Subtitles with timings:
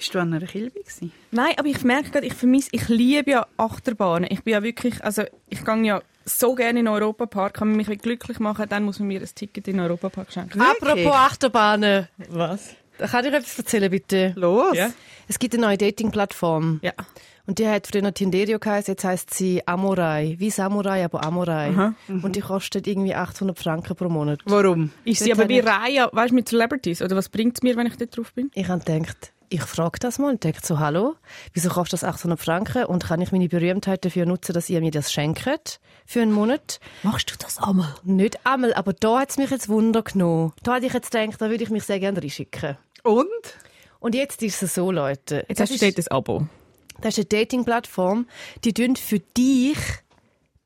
[0.00, 1.12] Bist du an einer Kilbe gewesen?
[1.30, 4.30] Nein, aber ich merke gerade, ich vermisse, ich liebe ja Achterbahnen.
[4.32, 7.86] Ich bin ja wirklich, also ich gehe ja so gerne in den Europapark, kann mich
[7.86, 10.58] glücklich machen, dann muss man mir ein Ticket in den Europapark schenken.
[10.58, 10.90] Wirklich?
[10.90, 12.08] Apropos Achterbahnen.
[12.30, 12.70] Was?
[12.96, 14.32] Kann ich etwas erzählen, bitte?
[14.36, 14.74] Los!
[14.74, 14.90] Ja.
[15.28, 16.80] Es gibt eine neue Dating-Plattform.
[16.82, 16.92] Ja.
[17.46, 20.36] Und die hat früher Tinderio geheißen, jetzt heisst sie Amorai.
[20.38, 21.68] Wie Samurai, aber Amorai.
[21.68, 21.94] Aha.
[22.08, 24.40] Und die kostet irgendwie 800 Franken pro Monat.
[24.46, 24.92] Warum?
[25.04, 27.02] Ist sie aber wie Raya, weißt du, mit Celebrities?
[27.02, 28.50] Oder was bringt es mir, wenn ich dort drauf bin?
[28.54, 31.16] Ich habe gedacht, ich frage das mal und denke so, hallo,
[31.52, 34.92] wieso kostet das 800 Franken und kann ich meine Berühmtheit dafür nutzen, dass ihr mir
[34.92, 36.78] das schenkt für einen Monat?
[37.02, 37.92] Machst du das einmal?
[38.04, 40.52] Nicht einmal, aber da hat es mich jetzt Wunder genommen.
[40.62, 42.78] Da hätte ich jetzt gedacht, da würde ich mich sehr gerne reinschicken.
[43.02, 43.26] Und?
[43.98, 45.44] Und jetzt ist es so, Leute.
[45.48, 46.46] Jetzt das hast du ist, dort ein Abo.
[47.00, 48.26] das ist eine Dating-Plattform,
[48.64, 49.78] die tun für dich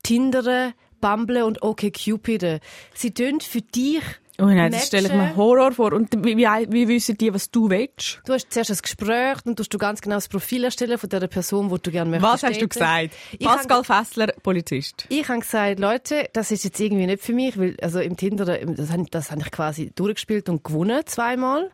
[0.03, 2.61] Tinder, Bumble und OkCupid.
[2.93, 4.03] Sie tun für dich
[4.39, 5.35] Oh nein, das stelle ich mir.
[5.35, 5.93] Horror vor.
[5.93, 8.21] Und wie, wie, wissen die, was du willst?
[8.25, 11.27] Du hast zuerst ein Gespräch, dann tust du ganz genau das Profil erstellen von der
[11.27, 12.33] Person, die du gerne möchtest.
[12.33, 13.13] Was hast du gesagt?
[13.37, 15.05] Ich Pascal Fessler, Polizist.
[15.09, 18.45] Ich habe gesagt, Leute, das ist jetzt irgendwie nicht für mich, weil also im Tinder,
[18.45, 21.71] das habe das habe ich quasi durchgespielt und gewonnen zweimal.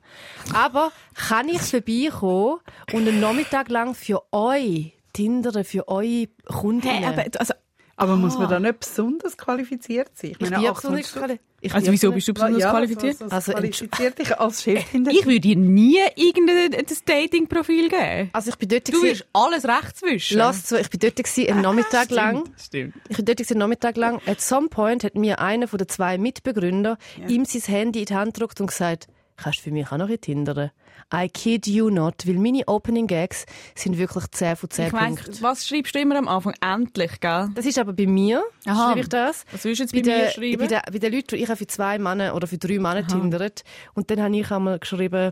[0.53, 2.59] Aber kann ich vorbeikommen
[2.93, 7.03] und einen Nachmittag lang für euch Tinder, für eure Kundinnen?
[7.03, 7.53] Hey, aber, also,
[8.01, 10.31] Aber muss man da nicht besonders qualifiziert sein?
[10.31, 12.71] ich bin ja besonders quali- ich also bin wieso ja bist du Ja, besonders ja,
[12.71, 13.17] qualifiziert?
[13.19, 17.89] So, so Also, qualifiziert dich als Chef hinter Ich würde dir nie irgendein ein Dating-Profil
[17.89, 18.29] geben.
[18.33, 20.37] Also ich bin dort Du wirst alles rechts wischen.
[20.39, 22.45] Lass zu, ich bin dort gewesen, einen Nachmittag lang.
[22.59, 22.95] Stimmt.
[23.09, 24.19] Ich bin dort gewesen, einen Nachmittag lang.
[24.25, 28.15] At some point hat mir einer von den zwei Mitbegründer ihm sein Handy in die
[28.15, 30.71] Hand gedrückt und gesagt, kannst du für mich auch noch tindern?
[31.13, 35.27] I kid you not, weil meine Opening Gags sind wirklich 10 von 10 Ich Punkten.
[35.27, 36.53] weiss, was schreibst du immer am Anfang?
[36.61, 37.49] Endlich, gell?
[37.55, 38.87] Das ist aber bei mir, Aha.
[38.87, 39.45] schreibe ich das.
[39.51, 40.57] Was willst du jetzt bei, den, mir schreiben?
[40.59, 43.63] Bei den, bei den Leuten, ich habe für zwei Männer oder für drei Männer tindert.
[43.93, 45.31] Und dann habe ich einmal geschrieben,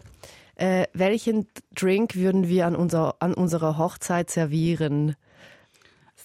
[0.55, 5.16] äh, welchen Drink würden wir an, unser, an unserer Hochzeit servieren?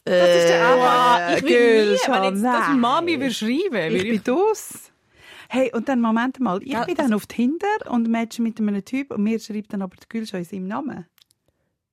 [0.06, 2.76] Das ist der Wow, ich würde nie, wenn jetzt das.
[2.76, 4.90] Mami würde schreiben würde Ich bin das.
[5.54, 8.84] Hey, und dann, Moment mal, ich Ja, bin dann auf Tinder und matche mit einem
[8.84, 11.06] Typ und mir schreibt dann aber der Gül schon in seinem Namen.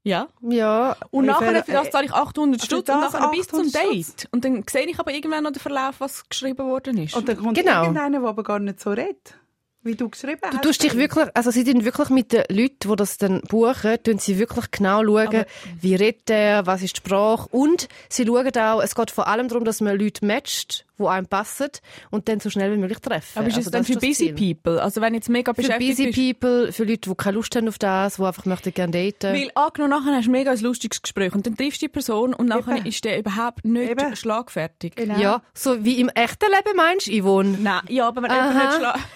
[0.04, 0.30] Ja.
[0.42, 3.48] Ja, Und Ich nachher will- für das zahle ich 800 Also Stutz und nachher bis
[3.48, 4.28] zum 800 Date.
[4.32, 7.16] Und dann sehe ich aber irgendwann noch den Verlauf, was geschrieben worden ist.
[7.16, 7.82] Und dann kommt Genau.
[7.84, 9.38] irgendeiner, der aber gar nicht so redet,
[9.84, 10.62] wie du geschrieben Du hast.
[10.64, 14.20] tust dich wirklich, also sie tun wirklich mit den Leuten, die das dann buchen, tun
[14.20, 15.46] sie wirklich genau schauen, Aber-
[15.80, 19.48] wie redet er, was ist die Sprache und sie schauen auch, es geht vor allem
[19.48, 21.70] darum, dass man Leute matcht, die einem passen
[22.12, 23.40] und dann so schnell wie möglich treffen.
[23.40, 24.54] aber ist Also es dann das für das busy Ziel.
[24.56, 24.80] people?
[24.84, 27.68] Also wenn jetzt mega Für beschäftigt busy bist, people, für Leute, die keine Lust haben
[27.68, 29.34] auf das, die einfach möchten gerne daten.
[29.36, 32.36] Weil angenommen, nachher hast du mega ein lustiges Gespräch und dann triffst du die Person
[32.36, 32.86] und nachher Eben.
[32.86, 34.16] ist der überhaupt nicht Eben.
[34.16, 34.94] schlagfertig.
[34.96, 35.18] Genau.
[35.20, 37.58] Ja, so wie im echten Leben meinst du, Yvonne?
[37.60, 39.00] Nein, ja, aber wenn jemand nicht schlag...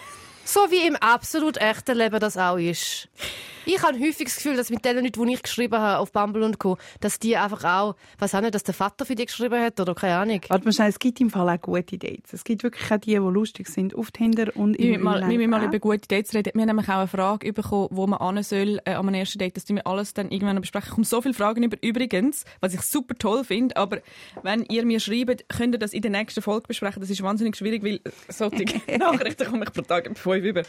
[0.47, 3.09] So wie im absolut echten Leben das auch ist.
[3.67, 6.43] Ich habe häufig das Gefühl, dass mit den Leuten, die ich geschrieben habe auf Bumble
[6.43, 9.59] und Co., dass die einfach auch, was auch nicht, dass der Vater für die geschrieben
[9.59, 10.41] hat oder keine Ahnung.
[10.49, 12.31] Warte mal schnell, es gibt im Fall auch gute Dates.
[12.31, 15.27] Es gibt wirklich auch die, die lustig sind auf Tinder und Wir im müssen mal,
[15.27, 16.51] wir müssen mal über gute Dates reden.
[16.53, 19.57] Wir haben nämlich auch eine Frage bekommen, wo man an soll äh, einem ersten Date,
[19.57, 20.89] dass die wir alles dann irgendwann besprechen.
[20.89, 21.77] Ich komme so viele Fragen über.
[21.81, 23.97] Übrigens, was ich super toll finde, aber
[24.43, 27.01] wenn ihr mir schreibt, könnt ihr das in der nächsten Folge besprechen.
[27.01, 28.65] Das ist wahnsinnig schwierig, weil solche
[28.99, 30.63] Nachrichten komme ich pro Tag um fünf über.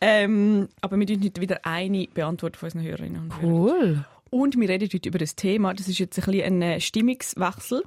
[0.00, 3.54] Ähm, aber wir tun heute wieder eine beantworten von unseren Hörerinnen und Hörern.
[3.54, 4.04] Cool.
[4.30, 7.82] Und wir reden heute über das Thema, das ist jetzt ein bisschen ein äh, Stimmungswechsel.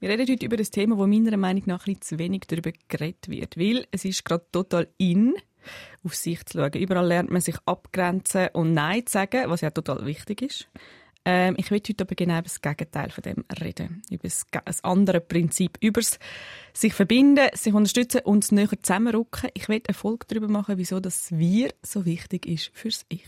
[0.00, 2.70] Wir reden heute über das Thema, wo meiner Meinung nach ein bisschen zu wenig darüber
[2.88, 3.58] geredet wird.
[3.58, 5.34] Weil es ist gerade total in,
[6.04, 6.72] auf sich zu schauen.
[6.74, 10.68] Überall lernt man sich abgrenzen und Nein zu sagen, was ja total wichtig ist.
[11.26, 14.02] Ähm, ich will heute aber genau über das Gegenteil von dem reden.
[14.10, 14.28] Über
[14.64, 15.78] ein anderes Prinzip.
[15.80, 16.18] Über das
[16.74, 19.48] sich verbinden, sich unterstützen und näher zusammenrücken.
[19.54, 23.24] Ich will eine Folge darüber machen, wieso das Wir so wichtig ist fürs Ich.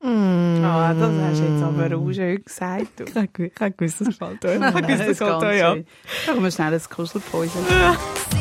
[0.00, 3.00] Ah, das hast du jetzt aber auch schön gesagt.
[3.00, 3.04] Du.
[3.04, 4.54] Ich habe gewusst, das fällt euch.
[4.60, 5.74] Ich habe gewusst, das ist fällt ganz euch ab.
[5.74, 5.86] schön.
[6.28, 7.66] Machen wir schnell ein Kuschelpäuschen.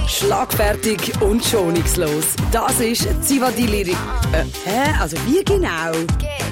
[0.08, 2.36] Schlagfertig und schonungslos.
[2.52, 3.98] Das ist Zivadili Ring.
[4.34, 4.94] Äh, hä?
[5.00, 5.92] Also wie genau?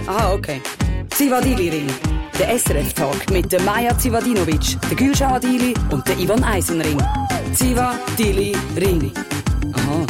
[0.07, 0.59] Ah, okay.
[1.15, 1.87] Zivadili Ring.
[2.37, 6.99] Der SRF-Talk mit der Maja Zivadinovic, der Gülşah Adili und der Ivan Eisenring.
[7.53, 9.13] Zivadili Ring.
[9.73, 10.05] Aha.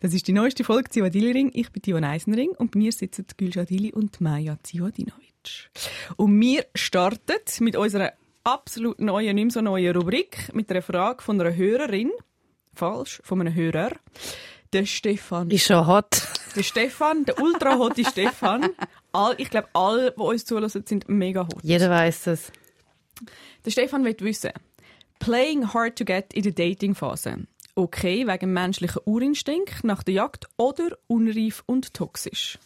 [0.00, 1.50] Das ist die neueste Folge Zivadili Ring.
[1.52, 5.68] Ich bin Tivon Eisenring und bei mir sitzen Gülşah Dili und Maja Zivadinovic.
[6.16, 11.38] Und wir starten mit unserer absolut neuen, nicht so neuen Rubrik mit einer Frage von
[11.38, 12.10] einer Hörerin.
[12.72, 13.90] Falsch, von einem Hörer.
[14.72, 15.50] Der Stefan.
[15.50, 16.28] Ist schon hot.
[16.54, 18.70] Der Stefan, der ultra hotte Stefan.
[19.12, 21.58] All, ich glaube, alle, die uns zulassen, sind mega hot.
[21.62, 22.52] Jeder weiß es.
[23.64, 24.52] Der Stefan will wissen,
[25.18, 27.46] playing hard to get in der Dating-Phase.
[27.74, 32.58] Okay, wegen menschlicher Urinstinkt nach der Jagd oder unreif und toxisch?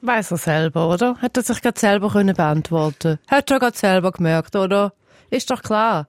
[0.00, 1.16] Weiß er selber, oder?
[1.16, 4.92] Hat er sich gerade selber können beantworten Hat er gerade selber gemerkt, oder?
[5.30, 6.08] Ist doch klar.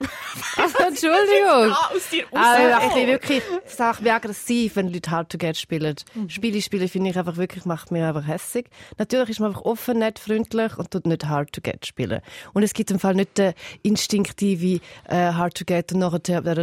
[0.56, 1.72] Also, Entschuldigung.
[1.72, 5.56] aus dir Also, ich bin wirklich, ich sag mir aggressiv, wenn Leute Hard to Get
[5.56, 5.96] spielen.
[6.28, 8.66] Spiele spielen finde ich einfach wirklich, macht mir einfach hässig.
[8.98, 12.20] Natürlich ist man einfach offen, nett, freundlich und tut nicht Hard to Get spielen.
[12.54, 16.18] Und es gibt im Fall nicht den instinktive äh, Hard to Get und nachher,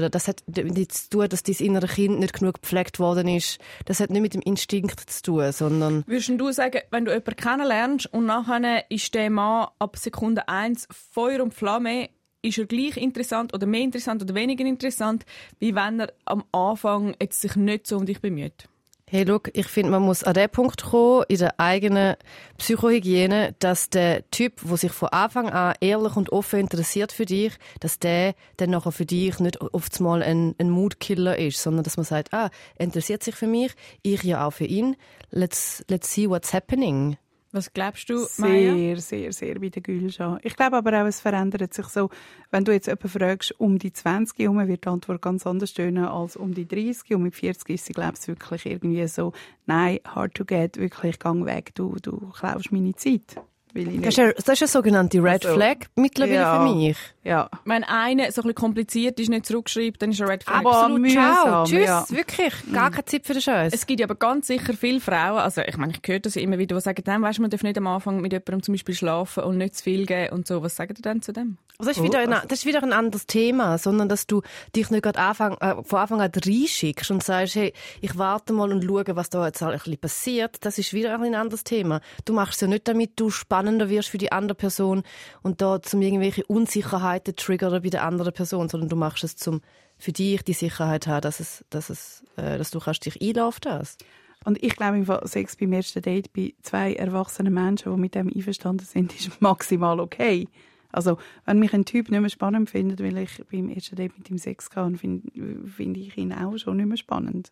[0.10, 3.60] das hat nichts zu tun, dass dein innere Kind nicht genug gepflegt worden ist.
[3.86, 7.36] Das hat nicht mit dem Instinkt zu tun, sondern Würdest du sagen, wenn du jemanden
[7.36, 12.10] kennenlernst und nachher ist der Mann ab Sekunde 1 Feuer und Flamme,
[12.46, 15.26] ist er gleich interessant oder mehr interessant oder weniger interessant,
[15.60, 18.68] wie wenn er am Anfang jetzt sich nicht so um dich bemüht?
[19.08, 22.16] Hey, look, ich finde, man muss an den Punkt kommen, in der eigenen
[22.58, 27.54] Psychohygiene, dass der Typ, der sich von Anfang an ehrlich und offen interessiert für dich,
[27.80, 31.98] dass der dann nachher für dich nicht oft mal ein, ein Moodkiller ist, sondern dass
[31.98, 34.96] man sagt, ah, er interessiert sich für mich, ich ja auch für ihn,
[35.30, 37.16] let's, let's see what's happening.
[37.56, 38.76] Was glaubst du, Maya?
[38.76, 40.40] Sehr, sehr, sehr wie der Gülschan.
[40.44, 42.10] Ich glaube aber auch, es verändert sich so.
[42.52, 46.04] Wenn du jetzt jemanden fragst, um die 20 herum, wird die Antwort ganz anders tönen
[46.04, 47.16] als um die 30.
[47.16, 49.32] Und mit 40 ist sie, glaube ich, wirklich irgendwie so,
[49.68, 53.38] nein, hard to get, wirklich, gang weg, du, du klaust meine Zeit.
[53.76, 56.66] Will ich Das ist, eine, das ist eine sogenannte Red Also, Flag mittlerweile ja.
[56.66, 56.98] für mich.
[57.26, 57.50] Ja.
[57.66, 60.60] Wenn einer so ein bisschen kompliziert ist, nicht zurückschreibt, dann ist er Red Flag.
[60.60, 62.06] Aber Absolut, ciao, mühsam, tschüss, ja.
[62.10, 63.74] wirklich, gar keine Zeit für den Scheiß.
[63.74, 66.76] Es gibt aber ganz sicher viele Frauen, also ich meine, ich höre das immer wieder,
[66.76, 69.58] die sagen, dann weißt, man darf nicht am Anfang mit jemandem zum Beispiel schlafen und
[69.58, 70.64] nicht zu viel geben und so.
[70.64, 71.58] Was sagen die denn zu dem?
[71.78, 74.42] Also das, ist wieder ein, das ist wieder ein anderes Thema, sondern dass du
[74.74, 78.72] dich nicht gerade Anfang, äh, von Anfang an reinschickst und sagst, hey, ich warte mal
[78.72, 80.58] und schaue, was da jetzt ein bisschen passiert.
[80.62, 82.00] Das ist wieder ein anderes Thema.
[82.24, 83.30] Du machst es ja nicht, damit du
[83.66, 85.04] spannender wirst für die andere Person
[85.42, 89.62] und da zum irgendwelche Unsicherheiten triggern bei der anderen Person, sondern du machst es zum
[89.98, 93.48] für dich die Sicherheit haben, dass es, dass es, äh, dass du kannst dich einlassen
[93.48, 93.98] auf das.
[94.44, 98.28] Und ich glaube, im Sex beim ersten Date bei zwei erwachsenen Menschen, die mit dem
[98.28, 100.48] einverstanden sind, ist maximal okay.
[100.92, 104.30] Also, wenn mich ein Typ nicht mehr spannend findet, weil ich beim ersten Date mit
[104.30, 105.32] ihm Sex hatte, finde
[105.68, 107.52] find ich ihn auch schon nicht mehr spannend.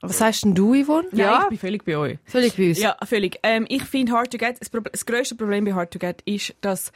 [0.00, 1.08] Was sagst denn du, Yvonne?
[1.12, 2.18] Ja, ich bin völlig bei euch.
[2.24, 2.78] Völlig bei uns.
[2.80, 3.38] Ja, völlig.
[3.42, 6.22] Ähm, ich finde Hard to Get, das, Prob- das grösste Problem bei Hard to Get
[6.22, 6.92] ist, dass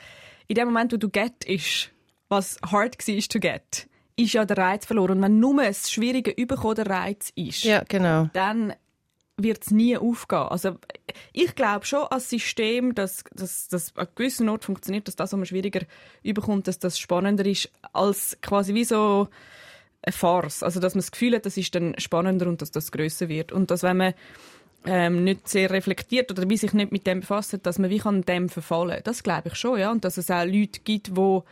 [0.46, 1.90] in dem Moment, wo du get ist,
[2.28, 5.12] was hard war to get, ist ja der Reiz verloren.
[5.19, 8.28] Und wenn nur das schwierige Überkommen der Reiz ist, ja genau.
[8.32, 8.75] dann
[9.37, 10.38] wird es nie aufgehen.
[10.38, 10.76] Also
[11.32, 15.37] ich glaube schon als System, dass dass das an gewissen Ort funktioniert, dass das, was
[15.38, 15.81] man schwieriger
[16.22, 19.28] überkommt, dass das spannender ist als quasi wie so
[20.02, 20.62] eine Farce.
[20.62, 23.52] Also dass man das Gefühl hat, das ist dann spannender und dass das größer wird
[23.52, 24.14] und dass wenn man
[24.84, 28.22] ähm, nicht sehr reflektiert oder wie sich nicht mit dem befasst, dass man wie kann
[28.22, 29.00] dem verfallen.
[29.04, 31.44] Das glaube ich schon, ja, und dass es auch Leute gibt, wo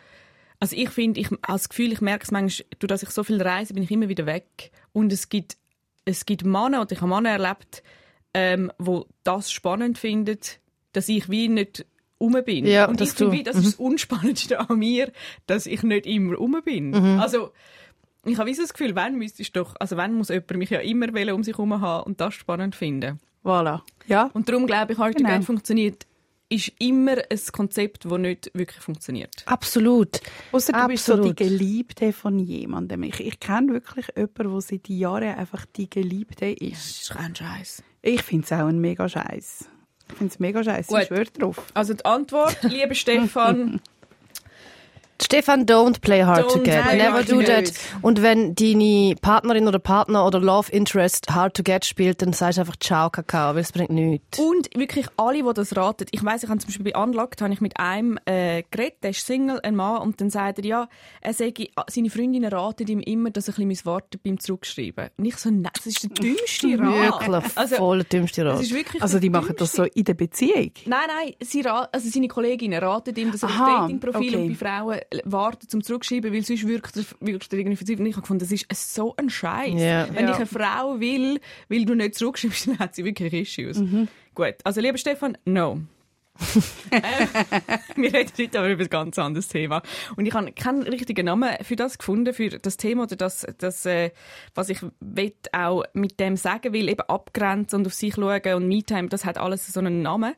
[0.60, 3.40] also ich finde, ich das Gefühl, ich merke es manchmal, durch dass ich so viel
[3.40, 4.70] reise, bin ich immer wieder weg.
[4.92, 5.56] Und es gibt,
[6.04, 7.82] es gibt Männer, und ich habe Männer erlebt,
[8.34, 10.38] ähm, wo das spannend finden,
[10.92, 11.86] dass ich wie nicht
[12.18, 12.66] um bin.
[12.66, 15.10] Ja, und ich finde, das ist das Unspannendste an mir,
[15.46, 16.94] dass ich nicht immer um bin.
[17.18, 17.52] Also,
[18.24, 21.32] ich habe das Gefühl, wenn müsstest doch, also wenn muss jemand mich ja immer wollen,
[21.32, 23.20] um sich herum haben und das spannend finden.
[23.44, 23.80] Voilà.
[24.06, 24.30] Ja.
[24.34, 25.30] Und darum glaube ich, Hard Genau.
[25.30, 26.06] Get funktioniert,
[26.50, 29.44] ist immer ein Konzept, das nicht wirklich funktioniert.
[29.46, 30.20] Absolut.
[30.52, 31.34] Außer du bist so die.
[31.34, 33.04] Geliebte von jemandem.
[33.04, 36.72] Ich, ich kenne wirklich jemanden, der seit Jahren einfach die Geliebte ist.
[36.72, 37.82] Das ist kein Scheiß.
[38.02, 39.68] Ich finde es auch ein mega Scheiß.
[40.08, 40.88] Ich finde es mega scheiße.
[40.88, 41.02] Gut.
[41.02, 41.62] Ich schwöre drauf.
[41.72, 43.80] Also die Antwort, lieber Stefan,
[45.22, 46.82] Stefan, don't play hard to Don't get.
[46.82, 47.66] play Never to do get.
[47.66, 47.72] that.
[48.02, 52.56] Und wenn deine Partnerin oder Partner oder Love Interest hard to get spielt, dann sagst
[52.58, 54.38] du einfach Ciao, Kakao, weil es bringt nichts.
[54.38, 56.06] Und wirklich alle, die das raten.
[56.10, 59.10] Ich weiss, ich habe zum Beispiel bei Unlocked habe ich mit einem äh, geredet, der
[59.10, 60.88] ist Single, ein Mann, und dann sagt er, ja,
[61.20, 65.10] er sage, seine Freundinnen raten ihm immer, dass er ein bisschen warten beim Zurückschreiben.
[65.16, 67.20] Und ich so, nein, das ist der dümmste Rat.
[67.28, 68.60] Wirklich, Also, voll der dümmste Rat.
[68.60, 70.72] ist wirklich Also die machen das so in der Beziehung.
[70.86, 74.36] Nein, nein, sie also seine Kolleginnen raten ihm, dass er auf Aha, Datingprofil okay.
[74.36, 78.00] und bei Frauen wartet zum Zurückschreiben, weil sonst wirkt er, wirkt er irgendwie verzweifelt.
[78.00, 79.80] Und ich habe gefunden, das ist so ein Scheiß.
[79.80, 80.08] Ja.
[80.14, 80.30] Wenn Ja.
[80.32, 83.78] ich eine Frau will, weil du nicht zurückschreibst, dann hat sie wirklich Issues.
[83.78, 84.08] Mhm.
[84.34, 85.80] Gut, also lieber Stefan, no.
[86.90, 87.00] äh,
[87.96, 89.82] wir reden heute aber über ein ganz anderes Thema.
[90.16, 93.84] Und ich habe keinen richtigen Namen für das gefunden, für das Thema oder das, das
[93.86, 94.10] äh,
[94.54, 98.68] was ich will auch mit dem sagen will, eben abgrenzen und auf sich schauen und
[98.68, 100.34] Me-Time, das hat alles so einen Namen.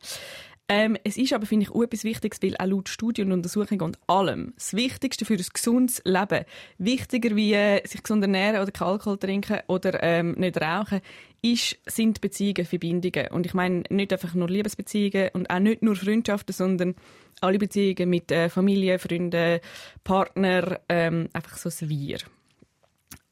[0.68, 3.82] Ähm, es ist aber, finde ich, auch etwas Wichtiges, weil auch laut Studien und Untersuchungen
[3.82, 6.44] und allem das Wichtigste für ein gesundes Leben,
[6.78, 11.00] wichtiger wie äh, sich gesund ernähren oder keinen Alkohol trinken oder ähm, nicht rauchen,
[11.42, 13.28] ist, sind Beziehungen, Verbindungen.
[13.32, 16.94] Und ich meine nicht einfach nur Liebesbeziehungen und auch nicht nur Freundschaften, sondern
[17.40, 19.60] alle Beziehungen mit äh, Familie, Freunden,
[20.04, 22.18] Partner, ähm, einfach so ein Wir.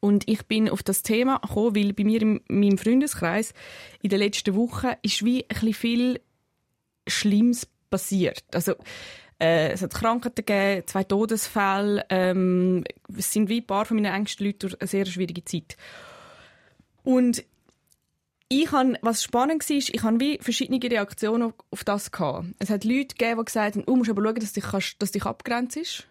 [0.01, 3.53] Und ich bin auf das Thema gekommen, weil bei mir in meinem Freundeskreis
[4.01, 6.19] in den letzten Wochen ist wie ein bisschen viel
[7.07, 8.43] Schlimmes passiert.
[8.53, 8.75] Also,
[9.39, 12.05] äh, es hat Krankheiten gegeben, zwei Todesfälle.
[12.09, 12.83] Ähm,
[13.17, 15.77] es sind wie ein paar von meinen engsten Leuten durch eine sehr schwierige Zeit.
[17.03, 17.43] Und
[18.49, 22.47] ich han, was spannend war, ich hatte wie verschiedene Reaktionen auf, auf das gehabt.
[22.59, 25.11] Es hat Leute gegeben, die gesagt haben, oh, musst aber schauen, dass dich, kannst, dass
[25.11, 26.07] dich abgrenzt.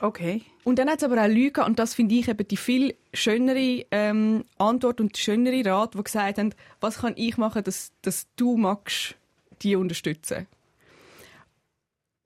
[0.00, 0.42] Okay.
[0.62, 2.94] Und dann hat es aber auch Leute gehabt, und das finde ich eben die viel
[3.12, 7.92] schönere ähm, Antwort und die schönere Rat, die gesagt haben, was kann ich machen, dass,
[8.02, 9.16] dass du magst,
[9.62, 10.46] die unterstützen.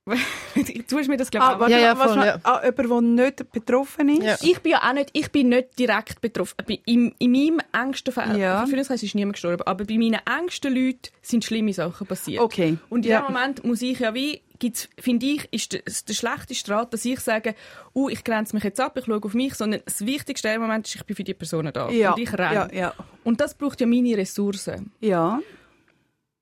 [0.88, 2.38] du hast mir das, glaube ich, Ah, warte, Ja, ja, was voll, noch- ja.
[2.42, 4.22] ah, jemand, der nicht betroffen ist?
[4.22, 4.36] Ja.
[4.40, 6.54] Ich bin ja auch nicht, ich bin nicht direkt betroffen.
[6.66, 8.64] Bei- In, in meinem engsten Fall, Ja.
[8.64, 12.40] für uns ist niemand gestorben, aber bei meinen engsten Leuten sind schlimme Sachen passiert.
[12.40, 12.78] Okay.
[12.88, 13.20] Und in Ja.
[13.20, 17.04] dem Moment muss ich ja wie, gibt's, finde ich, ist der, der schlechteste Rat, dass
[17.04, 17.54] ich sage,
[17.94, 20.86] uh, ich grenze mich jetzt ab, ich schaue auf mich, sondern das Wichtigste im Moment
[20.88, 21.90] ist, ich bin für die Personen da.
[21.90, 22.12] Ja.
[22.14, 22.54] Und ich renne.
[22.54, 22.94] ja, ja.
[23.24, 24.90] Und das braucht ja meine Ressourcen.
[25.00, 25.38] Ja.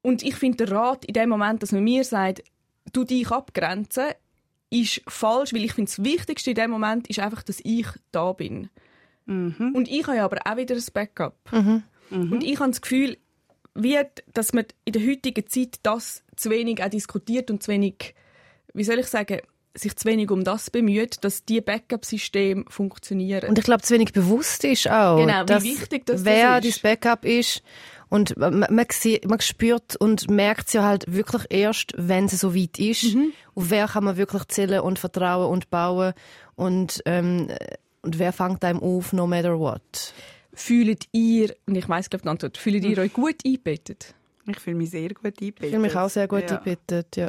[0.07, 2.45] Und ich finde, der Rat in dem Moment, dass man mir sagt,
[2.93, 4.05] du dich abgrenzen,
[4.71, 8.33] ist falsch, weil ich finde, das Wichtigste in dem Moment ist einfach, dass ich da
[8.33, 8.71] bin.
[9.25, 9.73] Mhm.
[9.75, 11.37] Und ich habe aber auch wieder ein Backup.
[11.51, 13.19] Und ich habe das Gefühl,
[13.75, 18.15] wird, dass man in der heutigen Zeit das zu wenig auch diskutiert und zu wenig,
[18.75, 19.41] wie soll ich sagen,
[19.75, 23.49] sich zu wenig um das bemüht, dass die Backup-Systeme funktionieren.
[23.49, 26.67] Und ich glaube, zu wenig bewusst ist auch, Genau, wie dass, wichtig das wer das
[26.71, 26.85] ist.
[26.85, 27.63] dein Backup ist.
[28.09, 32.41] Und man, man, sieht- man spürt und merkt es ja halt wirklich erst, wenn es
[32.41, 33.15] so weit ist.
[33.15, 33.33] Mhm.
[33.55, 36.13] Auf wer kann man wirklich zählen und vertrauen und bauen.
[36.55, 37.49] Und, ähm,
[38.03, 40.15] und wer fängt einem auf, no matter what.
[40.53, 44.15] Fühlt ihr, und ich weiss, glaube die Antwort, fühlt ihr euch gut eingebettet?
[44.47, 45.63] Ich fühle mich sehr gut eingebettet.
[45.65, 46.59] Ich fühle mich auch sehr gut ja.
[46.59, 47.29] eingebettet, ja.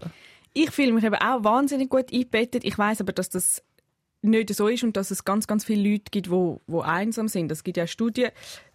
[0.54, 2.64] Ich fühle mich eben auch wahnsinnig gut eingebettet.
[2.64, 3.64] Ich weiß aber, dass das
[4.28, 7.52] nicht so ist und dass es ganz, ganz viele Leute gibt, die, die einsam sind.
[7.52, 8.32] Es gibt ja Studien.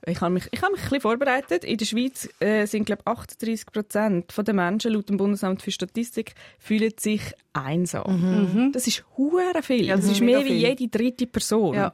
[0.07, 1.65] Ich habe mich, ich habe mich ein bisschen vorbereitet.
[1.65, 5.71] In der Schweiz äh, sind, glaube ich, 38 Prozent der Menschen laut dem Bundesamt für
[5.71, 8.71] Statistik fühlen sich einsam.
[8.73, 9.85] Das ist hure viel.
[9.85, 10.69] Ja, das das ist mehr mega wie viel.
[10.69, 11.75] jede dritte Person.
[11.75, 11.93] Ja.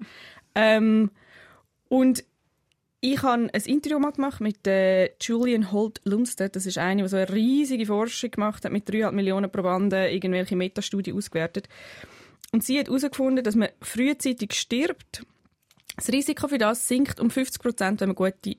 [0.55, 1.11] Ähm,
[1.89, 2.25] und
[3.01, 6.57] ich habe ein Interview mal gemacht mit äh, Julian Holt Lumsted.
[6.57, 10.57] Das ist eine, die so eine riesige Forschung gemacht hat, mit 3,5 Millionen Probanden, irgendwelche
[10.57, 11.69] Metastudien ausgewertet.
[12.53, 15.23] Und sie hat herausgefunden, dass man frühzeitig stirbt.
[15.97, 18.55] Das Risiko für das sinkt um 50 Prozent, wenn man gute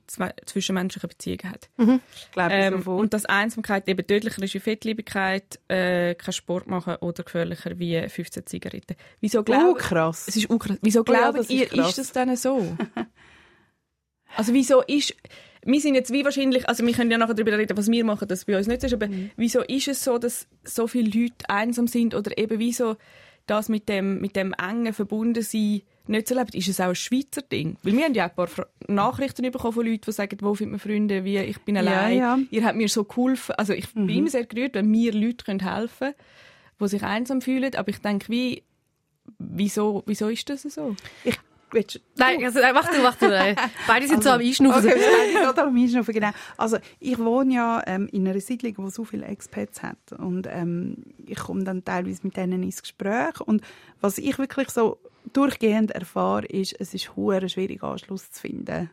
[0.45, 1.69] zwischenmenschliche Beziehungen hat.
[1.77, 2.99] Ich glaube Ähm, sofort.
[2.99, 8.07] und dass Einsamkeit eben tödlicher ist wie Fettliebigkeit, äh, kein Sport machen oder gefährlicher wie
[8.09, 8.97] 15 Zigaretten.
[9.21, 10.25] Wieso Oh, glauben krass.
[10.27, 10.77] es ist krass.
[10.81, 11.89] Wieso Oh ja, glaubt das ihr, krass.
[11.91, 12.75] ist das denn so?
[14.35, 15.15] also wieso ist...
[15.65, 16.67] Wir sind jetzt wie wahrscheinlich...
[16.69, 18.93] Also wir können ja nachher darüber reden, was wir machen, dass bei uns nicht ist,
[18.93, 19.31] aber Mhm.
[19.37, 22.95] wieso ist es so, dass so viele Leute einsam sind oder eben wieso
[23.49, 26.55] das mit dem, mit dem engen Verbundensein nicht so lebt?
[26.55, 27.77] Ist es auch ein Schweizer Ding?
[27.83, 28.49] Weil wir haben ja ein paar
[28.87, 32.17] Nachrichten bekommen von Leuten, die sagen, wo findet man Freunde, wie ich bin Ja, allein,
[32.17, 32.37] ja.
[32.37, 32.47] Mhm.
[32.51, 33.55] ihr habt mir so geholfen.
[33.55, 36.15] Also ich bin immer sehr gerührt, wenn mir Leute können helfen können,
[36.81, 38.63] die sich einsam fühlen, aber ich denke, wie
[39.37, 40.95] Wieso, wieso ist das so?
[41.23, 41.39] Ich,
[41.73, 43.27] willst, Nein, also, mach du, mach du.
[43.29, 43.55] Nein.
[43.87, 44.89] Beide sind so am Einschnaufen.
[44.89, 46.31] Okay, ich bin gerade am Einschnaufen, genau.
[46.57, 50.97] Also ich wohne ja ähm, in einer Siedlung, die so viele Expats hat und ähm,
[51.25, 53.61] ich komme dann teilweise mit denen ins Gespräch und
[54.01, 54.99] was ich wirklich so
[55.33, 58.89] durchgehend erfahre, ist, es ist schwierig Anschluss zu finden.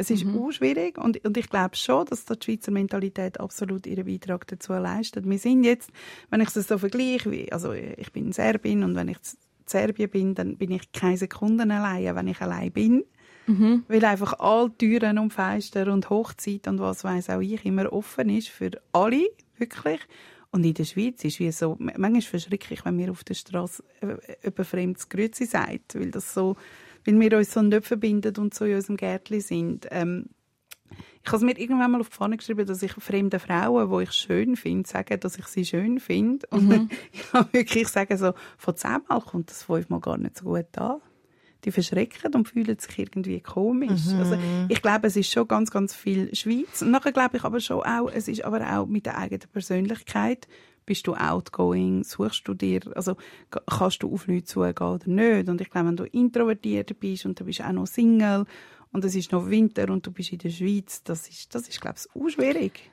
[0.00, 0.50] Es ist mhm.
[0.50, 4.72] schwierig und, und ich glaube schon, dass da die Schweizer Mentalität absolut ihren Beitrag dazu
[4.72, 5.28] leistet.
[5.28, 5.90] Wir sind jetzt,
[6.30, 10.10] wenn ich es so vergleiche, wie, also ich bin Serbin und wenn ich in Serbien
[10.10, 13.04] bin, dann bin ich keine Sekunden allein, wenn ich allein bin.
[13.46, 13.84] Mhm.
[13.88, 18.28] Weil einfach alle Türen und Fenster und Hochzeit und was weiß auch ich immer offen
[18.28, 20.00] ist für alle, wirklich.
[20.52, 23.34] Und in der Schweiz ist wie so, manchmal ist es verschrecklich, wenn wir auf der
[23.34, 23.84] Straße
[24.42, 26.56] über fremdes Grüezi sagt, weil das so,
[27.04, 29.86] weil wir uns so nicht verbinden und so in unserem Gärtchen sind.
[29.90, 30.26] Ähm,
[31.24, 34.12] ich habe mir irgendwann mal auf die Fahne geschrieben, dass ich fremde Frauen, die ich
[34.12, 36.46] schön finde, sage, dass ich sie schön finde.
[36.50, 36.90] Und mhm.
[37.12, 41.00] ich kann wirklich sagen, so, von zehnmal kommt das fünfmal gar nicht so gut an.
[41.64, 44.06] Die verschrecken und fühlen sich irgendwie komisch.
[44.06, 44.18] Mhm.
[44.18, 46.80] Also, ich glaube, es ist schon ganz, ganz viel Schweiz.
[46.80, 50.48] Und nachher glaube ich aber schon auch, es ist aber auch mit der eigenen Persönlichkeit.
[50.86, 52.02] Bist du outgoing?
[52.02, 53.16] Suchst du dir, also
[53.66, 55.48] kannst du auf Leute zugehen oder nicht?
[55.50, 58.46] Und ich glaube, wenn du introvertiert bist und du bist auch noch Single
[58.92, 61.80] und es ist noch Winter und du bist in der Schweiz, das ist, das ist
[61.80, 62.90] glaube ich, auch schwierig.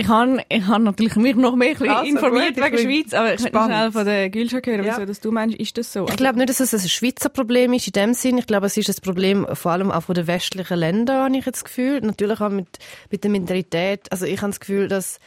[0.00, 3.34] Ich habe ich hab natürlich mich noch mehr also, informiert gut, wegen der Schweiz, aber
[3.34, 4.94] ich möchte schnell von der Gülscha hören, ja.
[4.96, 6.08] wieso dass du meinst, ist das so?
[6.08, 8.38] Ich glaube nicht, dass es ein Schweizer Problem ist in dem Sinn.
[8.38, 11.44] Ich glaube, es ist ein Problem vor allem auch von den westlichen Ländern, habe ich
[11.44, 12.00] jetzt das Gefühl.
[12.00, 12.78] Natürlich auch mit,
[13.10, 14.10] mit der Mentalität.
[14.10, 15.18] Also ich habe das Gefühl, dass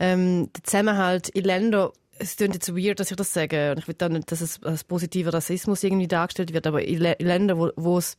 [0.00, 3.72] ähm, der Zusammenhalt in Ländern es klingt jetzt weird, dass ich das sage.
[3.72, 7.02] Und ich will da nicht, dass es als positiver Rassismus irgendwie dargestellt wird, aber in,
[7.02, 8.16] in Ländern, wo, wo es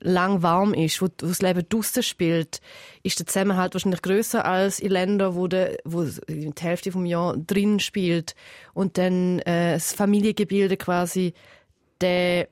[0.00, 2.60] lang warm ist, wo, wo das Leben draussen spielt,
[3.02, 7.36] ist der Zusammenhalt wahrscheinlich größer als in Ländern, wo, de, wo die Hälfte vom Jahr
[7.36, 8.34] drin spielt.
[8.74, 11.34] Und dann äh, das Familiengebilde quasi
[12.00, 12.48] der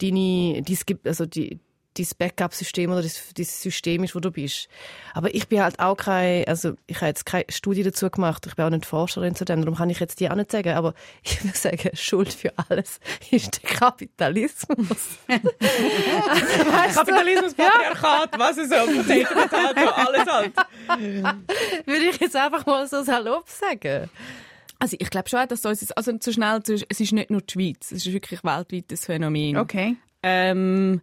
[0.00, 1.60] deine, dies gibt, also die,
[1.96, 4.68] dein Backup-System oder das, das System ist, wo du bist.
[5.14, 8.56] Aber ich bin halt auch kein, also ich habe jetzt keine Studie dazu gemacht, ich
[8.56, 10.94] bin auch nicht Forscherin zu dem, darum kann ich jetzt die auch nicht sagen, aber
[11.22, 15.18] ich würde sagen, Schuld für alles ist der Kapitalismus.
[16.94, 18.76] Kapitalismus, Patriarchat, was es so,
[19.34, 20.52] Potato, alles halt.
[21.86, 24.08] würde ich jetzt einfach mal so salopp sagen.
[24.78, 27.92] Also ich glaube schon, dass das also zu schnell, es ist nicht nur die Schweiz,
[27.92, 29.56] es ist wirklich ein weltweites Phänomen.
[29.56, 29.96] Okay.
[30.22, 31.00] Ähm,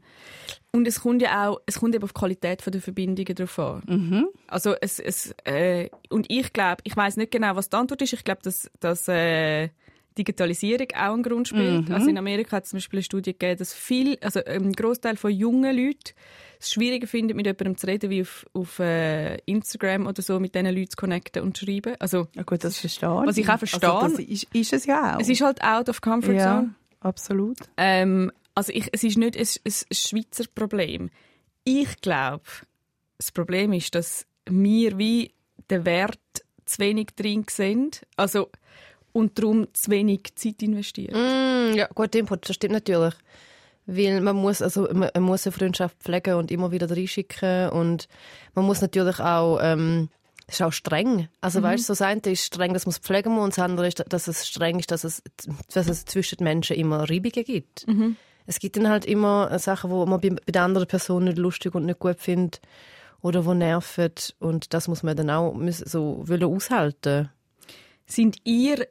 [0.72, 3.82] und es kommt ja auch, es kommt eben auf die Qualität der Verbindungen drauf an.
[3.88, 4.28] Mhm.
[4.48, 8.14] Also es, es äh, und ich glaube, ich weiß nicht genau, was die Antwort ist.
[8.14, 9.70] Ich glaube, dass, dass äh,
[10.18, 11.90] Digitalisierung auch einen Grund spielt.
[11.90, 11.96] Mhm.
[11.96, 15.16] Also in Amerika hat es zum Beispiel eine Studie gegeben, dass viel, also ein Großteil
[15.16, 16.14] von jungen Leuten
[16.60, 20.54] es schwieriger findet, mit jemandem zu reden, wie auf, auf äh, Instagram oder so, mit
[20.54, 21.96] diesen Leuten zu connecten und zu schreiben.
[22.00, 23.92] Also, Ja gut, das verstehe Was ich auch verstehe.
[23.92, 25.22] Also, ist, ist es ja auch.
[25.22, 26.76] es ist halt out of comfort ja, zone.
[27.00, 27.58] absolut.
[27.78, 31.10] Ähm, also ich, es ist nicht ein, ein Schweizer Problem.
[31.64, 32.44] Ich glaube,
[33.18, 35.34] das Problem ist, dass wir wie
[35.70, 36.20] den Wert
[36.66, 38.02] zu wenig drin sind.
[38.16, 38.50] Also,
[39.12, 41.72] und darum zu wenig Zeit investieren.
[41.72, 43.16] Mm, ja, guter Input, das stimmt natürlich.
[43.86, 48.08] Weil man muss, also, man muss eine Freundschaft pflegen und immer wieder reinschicken und
[48.54, 50.10] man muss natürlich auch, ähm,
[50.46, 51.28] das ist auch streng.
[51.42, 53.64] Also, weißt du, so das eine ist streng, dass man es pflegen muss und das
[53.64, 55.24] andere ist, dass es streng ist, dass es,
[55.74, 57.86] dass es zwischen den Menschen immer Reibungen gibt.
[58.50, 61.76] Es gibt dann halt immer Sachen, wo man bei, bei der anderen Person nicht lustig
[61.76, 62.60] und nicht gut findet
[63.22, 67.30] oder wo nerven und das muss man dann auch so wollen aushalten.
[68.08, 68.88] Sind ihr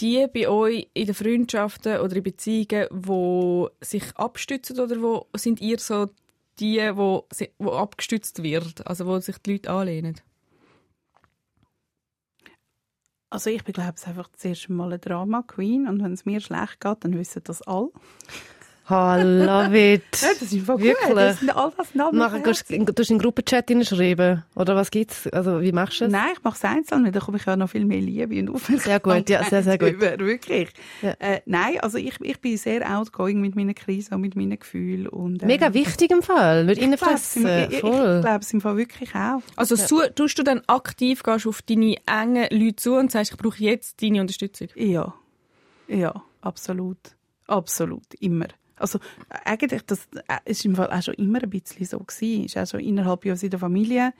[0.00, 5.60] die bei euch in den Freundschaften oder in Beziehungen, wo sich abstützen oder wo sind
[5.60, 6.10] ihr so
[6.58, 7.28] die, wo,
[7.58, 10.20] wo abgestützt wird, also wo sich die Leute anlehnen?
[13.30, 16.80] Also ich bin, glaube ich, einfach zuerst mal eine Drama-Queen und wenn es mir schlecht
[16.80, 17.90] geht, dann wissen das alle.
[18.90, 20.02] I love it.
[20.22, 21.06] Ja, das ist voll Wirklich?
[21.08, 21.16] gut.
[21.16, 22.18] Das sind all das Namen.
[22.18, 25.26] Nachher gehst du in- den Gruppenchat schreiben Oder was gibt's?
[25.28, 26.12] Also, wie machst du das?
[26.12, 28.50] Nein, ich mache es einzeln, weil dann komme ich ja noch viel mehr Liebe und
[28.50, 29.92] Aufmerksamkeit Sehr gut, ja, sehr, sehr gut.
[29.92, 30.70] Über, wirklich.
[31.02, 31.10] Ja.
[31.18, 35.06] Äh, nein, also ich, ich bin sehr outgoing mit meinen Krisen und mit meinen Gefühlen.
[35.08, 36.64] Und, äh, Mega wichtig im Fall.
[36.64, 37.46] Nicht Ich glaube reinfressen.
[37.46, 38.16] es, ich, Voll.
[38.16, 39.42] ich glaube es im Fall wirklich auch.
[39.56, 43.38] Also su tust du dann aktiv gehst auf deine engen Leute zu und sagst, ich
[43.38, 44.68] brauche jetzt deine Unterstützung?
[44.74, 45.14] Ja,
[45.88, 46.98] ja, absolut.
[47.46, 48.46] Absolut, immer.
[48.78, 48.98] Also
[49.44, 52.44] eigentlich, das äh, ist im Fall auch schon immer ein bisschen so gewesen.
[52.44, 54.12] Ist auch schon innerhalb Jahres in der Familie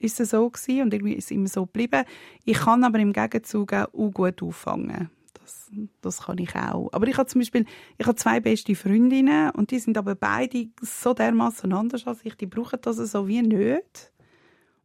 [0.00, 2.04] ist es so gewesen und irgendwie ist es immer so geblieben.
[2.44, 5.10] Ich kann aber im Gegenzug auch gut auffangen.
[5.34, 6.88] Das, das kann ich auch.
[6.92, 7.66] Aber ich habe zum Beispiel,
[7.98, 12.34] ich habe zwei beste Freundinnen und die sind aber beide so dermaßen anders als ich.
[12.34, 14.12] Die brauchen das so wie nicht.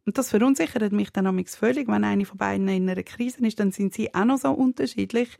[0.04, 3.72] Und das verunsichert mich dann völlig, wenn eine von beiden in einer Krise ist, dann
[3.72, 5.36] sind sie auch noch so unterschiedlich,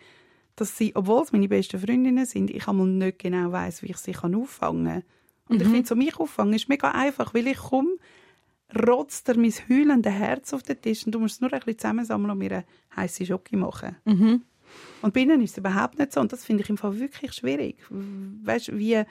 [0.57, 3.99] dass sie, obwohl es meine besten Freundinnen sind, ich einmal nicht genau weiß, wie ich
[3.99, 5.03] sie kann auffangen kann.
[5.49, 7.97] Und ich finde, so mich auffangen ist mega einfach, weil ich komme,
[8.75, 11.79] rotzt er mein heulende Herz auf den Tisch und du musst es nur ein bisschen
[11.79, 12.65] zusammensammeln und mir eine
[12.97, 13.97] heisse Schoki machen.
[15.03, 16.21] Und bei ihnen ist es überhaupt nicht so.
[16.21, 17.77] Und das finde ich im Fall wirklich schwierig.
[17.91, 19.03] Weißt wie,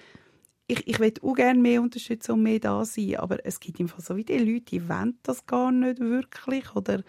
[0.68, 3.88] ich, ich will auch gerne mehr unterstützen und mehr da sein, aber es gibt im
[3.88, 7.04] Fall so wie die Leute, die wollen das gar nicht wirklich oder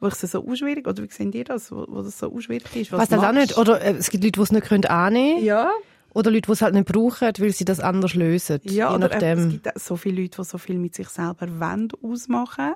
[0.00, 2.74] wo ich es so unschwierig oder wie seht ihr das, wo, wo das so unschwierig
[2.74, 2.92] ist?
[2.92, 3.56] Weiß das auch nicht.
[3.58, 5.44] Oder äh, es gibt Leute, die es nicht können annehmen können.
[5.46, 5.70] Ja,
[6.14, 8.60] Oder Leute, die es halt nicht brauchen, weil sie das anders lösen.
[8.64, 9.50] ja Je oder eben, es nachdem.
[9.50, 12.72] gibt auch so viele Leute, die so viel mit sich selber wollen ausmachen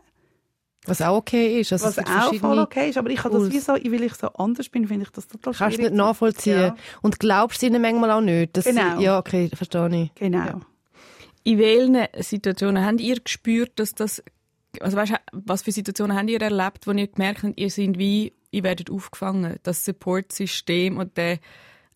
[0.86, 1.72] Was auch okay ist.
[1.72, 4.28] Also was auch voll okay ist, aber ich habe das wie so, weil ich so
[4.34, 5.58] anders bin, finde ich das total schwierig.
[5.58, 6.60] Kannst du nicht nachvollziehen.
[6.60, 6.76] Ja.
[7.02, 8.56] Und glaubst ihnen manchmal auch nicht.
[8.56, 8.98] Dass Genau.
[8.98, 10.14] Sie, ja, okay, verstehe ich.
[10.14, 10.38] Genau.
[10.44, 10.60] Ja.
[11.46, 14.22] In welchen Situationen habt ihr gespürt, dass das,
[14.80, 18.32] also weißt, was für Situationen habt ihr erlebt, wo ihr gemerkt habt, ihr seid wie,
[18.50, 21.38] ihr werdet aufgefangen, das Support-System und der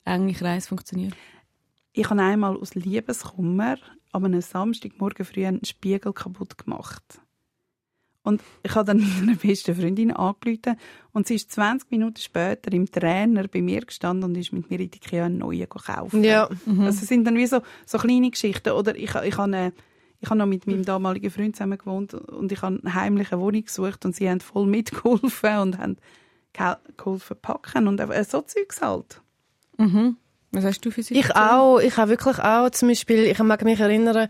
[0.05, 1.15] enge Kreis funktioniert?
[1.93, 3.77] Ich habe einmal aus Liebeskummer
[4.13, 7.21] an einem Samstagmorgen früh einen Spiegel kaputt gemacht.
[8.23, 10.77] Und ich habe dann meiner besten Freundin angerufen
[11.13, 14.81] und sie ist 20 Minuten später im Trainer bei mir gestanden und ist mit mir
[14.81, 16.15] in die Ikea einen neuen gekauft.
[16.15, 16.49] Ja.
[16.67, 18.71] Also es sind dann wie so, so kleine Geschichten.
[18.71, 19.73] Oder ich, ich habe eine,
[20.21, 23.65] ich habe noch mit meinem damaligen Freund zusammen gewohnt und ich habe eine heimliche Wohnung
[23.65, 25.97] gesucht und sie haben voll mitgeholfen und haben
[26.97, 29.21] geholfen packen und einfach so Zeugs halt.
[29.77, 30.17] Mhm.
[30.51, 31.37] Was hast du für Ich Situation?
[31.37, 31.79] auch.
[31.79, 34.29] Ich habe wirklich auch zum Beispiel, ich mag mich erinnern,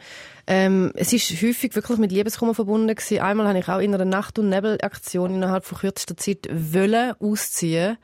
[0.49, 3.21] ähm, es ist häufig wirklich mit Liebeskummer verbunden gewesen.
[3.21, 7.99] Einmal habe ich auch in einer Nacht- und Nebelaktion innerhalb von kürzester Zeit wollen ausziehen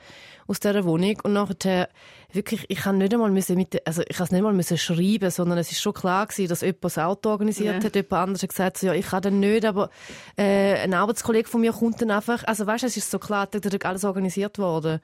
[0.47, 1.89] aus dieser Wohnung und nachher
[2.31, 5.31] wirklich, ich kann nicht einmal müssen mit, also ich kann es nicht einmal müssen schreiben,
[5.31, 7.85] sondern es ist schon klar gewesen, dass jemand das Auto organisiert Ja.
[7.85, 9.89] hat, jemand anderes hat gesagt, so, ja, ich kann dann nicht, aber
[10.37, 13.47] äh, ein Arbeitskollege von mir kommt dann einfach, also weißt, du, es ist so klar,
[13.47, 15.01] da ist alles organisiert worden.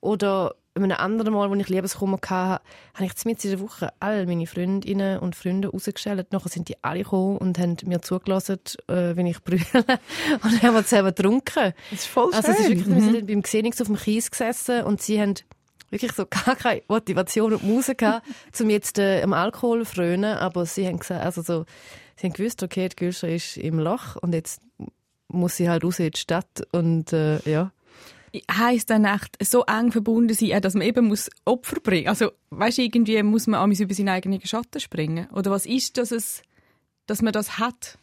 [0.00, 2.62] Oder einem anderen Mal, wo ich Liebeskummer hatte,
[2.94, 6.32] habe ich mitten in der Woche all meine Freundinnen und Freunde rausgestellt.
[6.32, 8.58] Nachher sind die alle gekommen und haben mir zugelassen,
[8.88, 9.64] äh, wenn ich brülle.
[10.42, 11.74] und haben wir zusammen getrunken.
[11.90, 12.78] Das ist voll Also es ist schön.
[12.78, 15.34] wirklich, wir sind dann beim Xenix auf dem Kies gesessen und sie haben
[15.90, 18.26] wirklich so gar keine Motivation und Musik gehabt,
[18.60, 20.36] um jetzt äh, am Alkohol zu frönen.
[20.36, 21.66] Aber sie haben gesagt, also so,
[22.16, 24.60] sie haben gewusst, okay, die Gülscha ist im Loch und jetzt
[25.28, 27.70] muss sie halt raus in die Stadt und äh, ja.
[28.50, 32.08] Heisst dann echt so eng verbunden sein, auch, dass man eben muss Opfer bringen.
[32.08, 35.28] Also, weißt du, irgendwie muss man über seinen eigenen Schatten springen.
[35.30, 36.42] Oder was ist, dass es,
[37.06, 37.98] dass man das hat?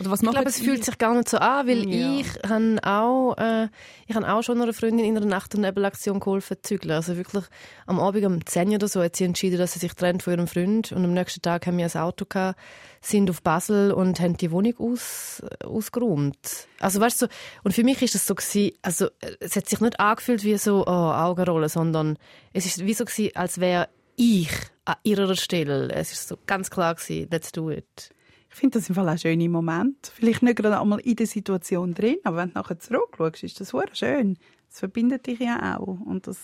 [0.00, 2.20] Oder was Ich glaube, es fühlt sich gar nicht so an, weil Ja.
[2.20, 3.68] ich habe auch, äh,
[4.06, 6.92] ich habe auch schon einer Freundin in einer Nacht- und Nebelaktion geholfen zu zügeln.
[6.92, 7.44] Also wirklich
[7.86, 10.34] am Abend um 10 Uhr oder so hat sie entschieden, dass sie sich trennt von
[10.34, 12.58] ihrem Freund und am nächsten Tag haben wir ein Auto gehabt,
[13.00, 16.68] sind auf Basel und haben die Wohnung aus, äh, ausgeräumt.
[16.78, 17.32] Also weißt du, so,
[17.64, 20.56] und für mich ist es so gewesen, also äh, es hat sich nicht angefühlt wie
[20.58, 22.18] so oh, Augenrollen, sondern
[22.52, 24.50] es ist wie so gewesen, als wäre ich
[24.84, 25.90] an ihrer Stelle.
[25.92, 28.10] Es ist so ganz klar gewesen, let's do it.
[28.50, 30.10] Ich finde das im Fall auch schöne Moment.
[30.14, 33.68] Vielleicht nicht gerade einmal in der Situation drin, aber wenn du nachher zurückschaust, ist das
[33.68, 34.38] sehr schön.
[34.70, 35.86] Das verbindet dich ja auch.
[35.86, 36.38] Und das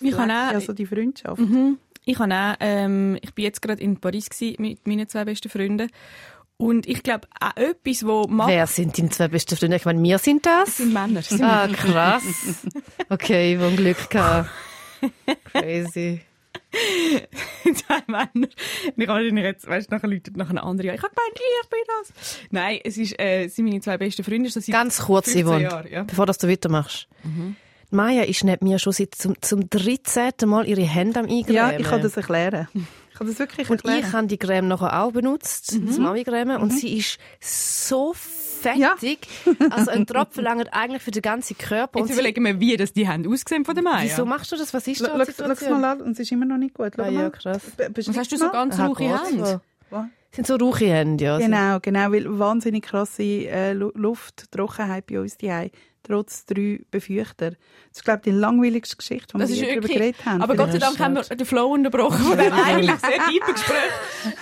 [0.00, 1.40] Ich habe auch, ja so die Freundschaft.
[1.40, 1.78] Mhm.
[2.04, 4.28] Ich habe auch, ähm, ich bin jetzt gerade in Paris
[4.58, 5.90] mit meinen zwei besten Freunden.
[6.56, 9.76] Und ich glaube, auch etwas, wo macht, Wer sind deine zwei besten Freunde?
[9.76, 10.76] Ich meine, wir sind das.
[10.78, 11.22] sind Männer.
[11.22, 12.22] Sind Ah, krass.
[13.08, 14.50] Okay, wo ein Glück gehabt.
[15.52, 16.20] Crazy.
[16.72, 18.48] Und
[18.96, 20.90] ich habe jetzt, weißt du, nachher läutet noch eine andere.
[20.90, 20.94] an.
[20.94, 22.38] Ich habe gemeint, ich bin das.
[22.50, 24.50] Nein, es ist, äh, sind meine zwei besten Freunde.
[24.50, 26.04] Das sind Ganz kurz, 15 Yvonne, Jahre, ja.
[26.04, 27.08] bevor dass du weitermachst.
[27.90, 30.32] Maya ist neben mir schon seit zum, zum 13.
[30.46, 31.54] Mal ihre Hände am Eingrämen.
[31.54, 32.68] Ja, ich kann das erklären.
[33.20, 33.98] Ich kann das wirklich Und erklären.
[34.08, 39.28] ich habe die Creme nachher auch benutzt, das Mami-Creme, und sie ist so fettig.
[39.70, 41.98] Also ein Tropfen langt eigentlich für den ganzen Körper.
[41.98, 44.04] Und Jetzt sie, überlegen wir, wie das die Hände ausgesehen von der Maya.
[44.04, 44.72] wieso machst du das?
[44.72, 46.92] Was ist da Schau die es mal an und es ist immer noch nicht gut.
[46.96, 47.60] Schau Ah, ja, krass.
[47.76, 48.52] B- beschreib hast du so mal.
[48.52, 49.04] ganz Aha, rauche.
[49.26, 49.60] Hände?
[49.90, 50.04] Was?
[50.32, 51.38] sind so rauche Hände, ja.
[51.38, 55.50] Genau, genau, weil wahnsinnig krasse äh, Lu- Luft, Trockenheit bei uns die
[56.10, 57.50] trotz drei Befürchter.
[57.50, 57.58] Das
[57.98, 60.42] ist, glaube ich, die langweiligste Geschichte, die Das wir darüber geredet haben.
[60.42, 63.92] aber Gott sei Dank haben wir den Flow unterbrochen von dem eigentlich sehr tiefen Gespräch.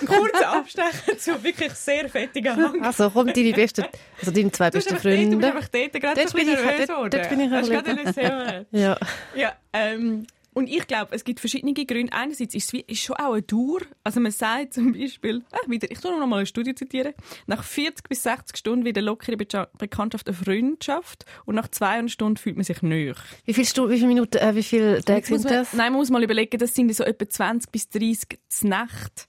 [0.01, 2.81] Ein kurzer Abstecher zu wirklich sehr fettigen Hang.
[2.83, 3.85] Also, komm, deine besten,
[4.19, 5.47] also deine zwei Du bist besten einfach dort, du bist Freunde.
[5.47, 8.97] einfach dort gerade Dort bin bisschen ich- dort- dort bin ich ein gerade erzählen Ja.
[9.35, 12.11] Ja, ähm, und ich glaube, es gibt verschiedene Gründe.
[12.13, 13.79] Einerseits ist es wie, ist schon auch eine Dauer.
[14.03, 17.13] Also man sagt zum Beispiel, äh, wieder, ich tue noch mal eine Studie zitieren,
[17.47, 22.37] nach 40 bis 60 Stunden wieder lockere Becha- Bekanntschaft eine Freundschaft und nach 200 Stunden
[22.37, 23.17] fühlt man sich nöch.
[23.45, 25.73] Wie viele Stunden, wie viele Minuten, äh, wie viele Tage sind das?
[25.73, 29.27] Nein, man muss mal überlegen, das sind so etwa 20 bis 30 zur Nacht.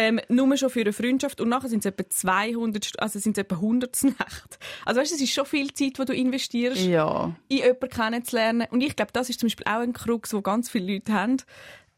[0.00, 3.36] Ähm, nur schon für eine Freundschaft und nachher sind es etwa 200, St- also sind
[3.36, 4.58] es etwa 100 zur Nacht.
[4.84, 7.34] Also weißt du, es ist schon viel Zeit, die du investierst Ja.
[7.48, 8.66] in jemanden kennenzulernen.
[8.70, 11.36] Und ich glaube, das ist zum Beispiel auch ein Krux, wo ganz viele Leute haben.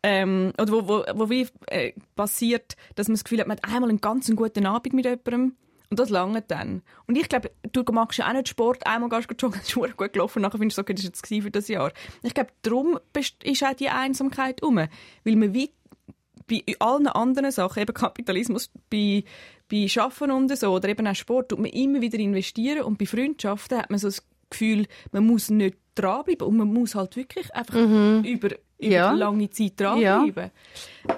[0.03, 3.67] Ähm, oder wo, wo, wo wie äh, passiert, dass man das Gefühl hat, man hat
[3.67, 5.57] einmal einen ganz guten Abend mit jemandem
[5.91, 6.83] und das lange dann.
[7.07, 10.13] Und ich glaube, du machst ja auch nicht Sport, einmal gehst du joggen, ist gut
[10.15, 11.93] gelaufen, nachher findest du, okay, das ist jetzt für das Jahr.
[12.23, 12.99] Ich glaube, darum
[13.43, 15.71] ist auch die Einsamkeit um, weil man wie
[16.51, 19.25] bei allen anderen Sachen, eben Kapitalismus, bei,
[19.71, 22.83] bei Schaffen und so, oder eben auch Sport, tut man immer wieder investieren.
[22.83, 26.95] Und bei Freundschaften hat man so das Gefühl, man muss nicht dranbleiben und man muss
[26.95, 28.49] halt wirklich einfach über, über
[28.83, 29.13] Ja.
[29.13, 30.51] lange Zeit dranbleiben.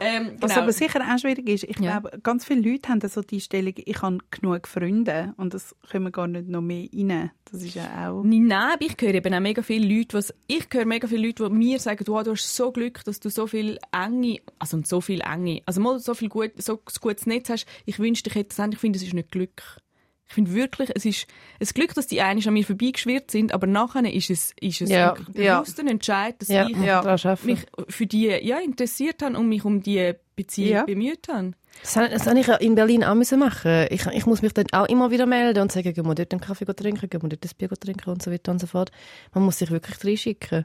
[0.01, 0.63] Ähm, Was genau.
[0.63, 1.99] aber sicher auch schwierig ist, ich Ja.
[1.99, 6.05] glaube, ganz viele Leute haben so die Stellung, ich habe genug Freunde und das können
[6.07, 7.31] wir gar nicht noch mehr rein.
[7.51, 8.23] Das ist ja auch...
[8.25, 11.49] Nein, aber ich höre eben auch mega viele Leute, was, ich höre mega viele Leute,
[11.49, 15.01] die mir sagen, wow, du hast so Glück, dass du so viel enge, also so
[15.01, 17.67] viel enge, also mal so viel gut, so gutes Netz hast.
[17.85, 18.77] Ich wünschte, ich hätte das endlich.
[18.77, 19.63] Ich finde, es ist nicht Glück.
[20.33, 21.27] Ich finde wirklich, es ist
[21.61, 24.89] ein Glück, dass die einen an mir vorbeigeschwirrt sind, aber nachher ist es, ist es
[24.89, 25.61] Ja, ein ja.
[25.61, 27.37] bewusster Entscheid, dass Ja, ich ja.
[27.43, 30.83] mich für die ja, interessiert habe und mich um die Beziehung Ja.
[30.85, 31.53] bemüht habe.
[31.83, 33.87] Das habe das habe ich ja in Berlin auch müssen machen.
[33.91, 36.41] Ich, ich muss mich dann auch immer wieder melden und sagen, gehen wir dort einen
[36.41, 38.91] Kaffee trinken, gehen wir dort ein Bier trinken und so weiter und so fort.
[39.35, 40.65] Man muss sich wirklich reinschicken.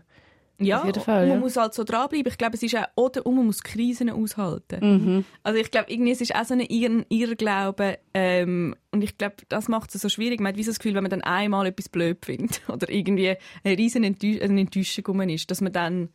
[0.60, 1.40] Ja, Auf jeden Fall, man ja.
[1.40, 2.32] muss halt so dranbleiben.
[2.32, 4.80] Ich glaube, es ist auch, oder und man muss Krisen aushalten.
[4.82, 5.26] Mhm.
[5.44, 9.36] Also ich glaube, irgendwie es ist auch so ein Ir Irrglaube ähm, und ich glaube,
[9.50, 10.40] das macht es so schwierig.
[10.40, 13.36] Man hat wie so das Gefühl, wenn man dann einmal etwas blöd findet oder irgendwie
[13.64, 16.10] eine riesen Enttäusch eine Enttäuschung ist, dass man dann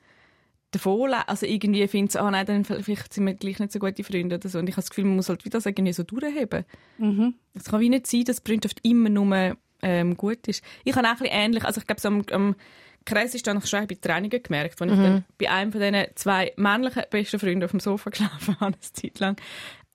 [0.73, 4.37] davon also irgendwie finde ah nein, dann vielleicht sind wir gleich nicht so gute Freunde
[4.37, 4.59] oder so.
[4.59, 6.65] Und ich habe das Gefühl, man muss halt wieder das irgendwie so durchheben.
[6.99, 7.35] Mhm.
[7.55, 10.65] Es kann wie nicht sein, dass Freundschaft immer nur ähm, gut ist.
[10.85, 12.57] Ich habe auch ein bisschen ähnlich, also ich glaube, so am, am
[13.05, 16.53] krassesten habe ich schon bei Trainingen gemerkt, wenn ich dann bei einem von diesen zwei
[16.57, 19.37] männlichen besten Freunden auf dem Sofa geschlafen habe, eine Zeit lang.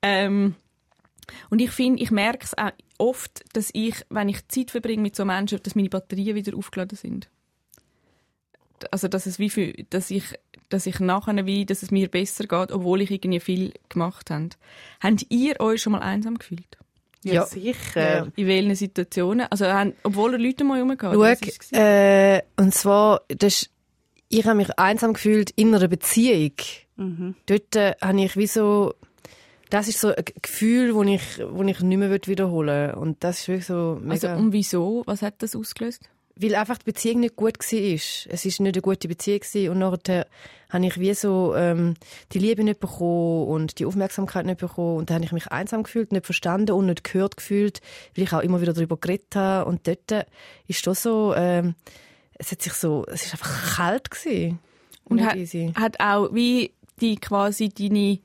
[0.02, 0.56] Ähm,
[1.50, 5.16] und ich finde, ich merke es auch oft, dass ich, wenn ich Zeit verbringe mit
[5.16, 7.30] so Menschen, dass meine Batterien wieder aufgeladen sind.
[8.92, 10.24] Also, dass es wie viel, dass ich,
[10.70, 14.50] dass ich nachher wie, dass es mir besser geht, obwohl ich irgendwie viel gemacht habe.
[15.00, 16.78] Habt ihr euch schon mal einsam gefühlt?
[17.24, 17.46] Ja, Ja.
[17.46, 18.16] sicher.
[18.18, 18.28] Ja.
[18.36, 19.48] In welchen Situationen?
[19.50, 21.00] Also, haben- obwohl ihr Leute mal rumgeht?
[21.02, 23.70] Schau, äh, und zwar, das ist,
[24.30, 26.52] ich habe mich einsam gefühlt in einer Beziehung.
[26.96, 27.36] Mhm.
[27.46, 28.94] Dort äh, habe ich wie so,
[29.70, 32.94] das ist so ein Gefühl, das ich, wo ich nicht mehr wiederholen will.
[32.96, 34.30] Und das ist wirklich so mega...
[34.30, 35.04] Also, und wieso?
[35.06, 36.10] Was hat das ausgelöst?
[36.40, 37.74] Weil einfach die Beziehung nicht gut war.
[37.74, 39.70] Es war nicht eine gute Beziehung gewesen.
[39.72, 40.28] und nachher
[40.70, 41.96] habe ich wie so ähm,
[42.34, 45.84] die Liebe nicht bekommen und die Aufmerksamkeit nicht bekommen und dann habe ich mich einsam
[45.84, 47.82] gefühlt, nicht verstanden und nicht gehört gefühlt,
[48.16, 50.26] weil ich auch immer wieder darüber geredet habe und dort äh,
[50.68, 51.76] ist schon so, ähm,
[52.34, 54.60] es hat sich so, es ist einfach kalt gewesen.
[55.06, 55.72] Und hat, easy.
[55.76, 58.20] hat auch wie die quasi deine,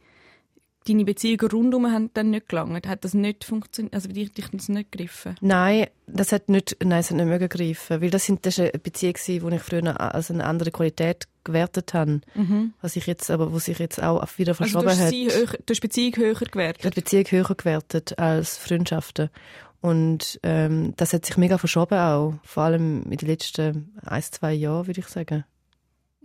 [0.87, 2.87] deine Beziehungen rundum haben dann nicht gelangt?
[2.87, 3.95] Hat das nicht funktioniert?
[3.95, 5.37] Also, dich, dich das nicht gegriffen?
[5.41, 8.71] Nein, das hat nicht, nein, es hat nicht mögen gegriffen, weil das, sind, das eine
[8.71, 12.21] Beziehung gewesen, die ich früher als eine andere Qualität gewertet habe,
[12.81, 15.13] was ich jetzt, aber wo sich jetzt auch wieder Also, verschoben du hast, hat.
[15.13, 16.95] du hast die Beziehung höher Ich habe gewertet?
[16.95, 19.31] Beziehung höher gewertet als Freundschaften.
[19.81, 22.35] Und ähm, das hat sich mega verschoben auch.
[22.45, 25.45] Vor allem in den letzten ein, zwei Jahren, würde ich sagen.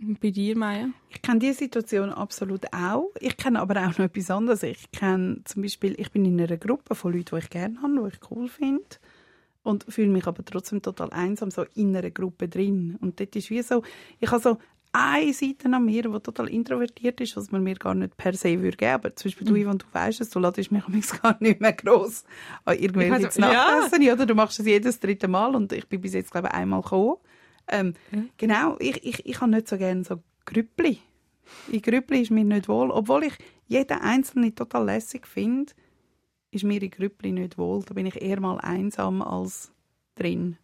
[0.00, 0.90] Bei dir, Maya?
[1.10, 3.10] Ich kenne diese Situation absolut auch.
[3.18, 4.62] Ich kenne aber auch noch etwas anderes.
[4.62, 8.08] Ich kenne zum Beispiel, ich bin in einer Gruppe von Leuten, die ich gerne habe,
[8.08, 8.84] die ich cool finde.
[9.64, 12.96] Und fühle mich aber trotzdem total einsam, so in einer Gruppe drin.
[13.00, 13.82] Und dort ist wie so,
[14.20, 14.58] ich habe so
[14.92, 18.60] eine Seite an mir, die total introvertiert ist, was man mir gar nicht per se
[18.62, 18.92] würde geben.
[18.92, 20.84] Aber zum Beispiel du, Ivan, du weißt es, du ladest mich
[21.22, 22.24] gar nicht mehr gross
[22.64, 24.26] an irgendwelche Also, Nachtessen, oder?
[24.26, 27.16] Du machst es jedes dritte Mal und ich bin bis jetzt, glaube ich, einmal gekommen.
[27.70, 27.94] Ähm,
[28.36, 31.00] Genau, ich, ich, ich habe nicht so gerne so Grüppli.
[31.70, 32.90] In Grüppli ist mir nicht wohl.
[32.90, 33.34] Obwohl ich
[33.66, 35.72] jeden Einzelnen total lässig finde,
[36.50, 37.82] ist mir in Grüppli nicht wohl.
[37.84, 39.72] Da bin ich eher mal einsam als
[40.14, 40.56] drin.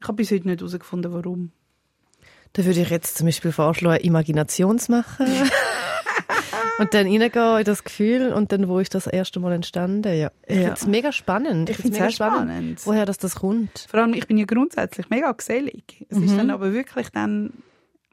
[0.00, 1.52] Ich habe bis heute nicht herausgefunden, warum.
[2.52, 5.26] Da würde ich jetzt zum Beispiel vorschlagen, Imaginationsmachen.
[6.78, 10.12] und dann reingehen in das Gefühl und dann, wo ist das erste Mal entstanden?
[10.16, 10.30] Ja.
[10.46, 10.62] Ich Ja.
[10.62, 11.70] finde es mega spannend.
[11.70, 12.86] Ich find's finde es sehr spannend.
[12.86, 13.86] woher das, das kommt.
[13.88, 16.06] Vor allem, ich bin ja grundsätzlich mega gesellig.
[16.08, 17.52] Es ist dann aber wirklich dann,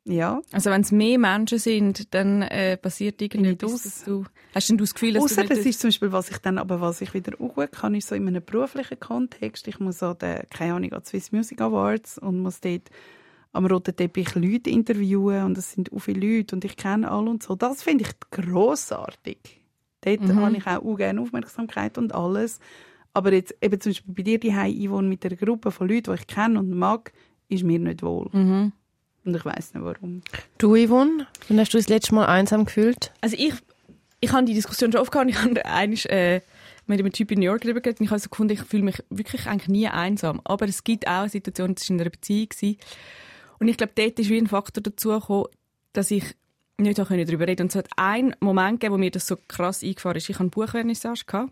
[0.03, 3.71] ja, Also, wenn es mehr Menschen sind, dann äh, passiert irgendetwas.
[3.73, 3.83] aus.
[3.83, 6.29] dass Du, hast denn du das Gefühl, dass Außer du das ist zum Beispiel, was
[6.31, 9.67] ich dann, aber was ich wieder auch gut kann, ist so in einem beruflichen Kontext.
[9.67, 12.89] Ich muss so den, keine Ahnung, an Swiss Music Awards und muss dort
[13.53, 17.29] am roten Teppich Leute interviewen und es sind auch viele Leute und ich kenne alle
[17.29, 17.55] und so.
[17.55, 19.37] Das finde ich grossartig.
[20.01, 20.35] Dort Mhm.
[20.37, 22.59] habe ich auch, auch gerne Aufmerksamkeit und alles.
[23.13, 26.21] Aber jetzt eben zum Beispiel bei dir die Einwohnen mit einer Gruppe von Leuten, die
[26.21, 27.11] ich kenne und mag,
[27.49, 28.29] ist mir nicht wohl.
[28.31, 28.71] Mhm.
[29.25, 30.21] Und ich weiß nicht warum.
[30.57, 33.11] Du, Yvonne, wann hast du das letzte Mal einsam gefühlt?
[33.21, 33.53] Also ich,
[34.21, 35.29] ich habe die Diskussion schon oft gehabt.
[35.29, 36.41] Ich habe einmal äh,
[36.87, 38.83] mit einem Typ in New York darüber geredet und ich habe so gefunden, ich fühle
[38.83, 40.39] mich wirklich eigentlich nie einsam.
[40.45, 42.47] Aber es gibt auch eine Situation, das war in einer Beziehung.
[42.49, 42.77] Gewesen.
[43.61, 45.45] Und ich glaube, dort ist wie ein Faktor dazu gekommen,
[45.93, 46.23] dass ich
[46.79, 47.61] nicht auch darüber reden konnte.
[47.61, 50.29] Und es hat einen Moment gegeben, wo mir das so krass eingefahren ist.
[50.29, 51.47] Ich hatte eine Buchvernissage.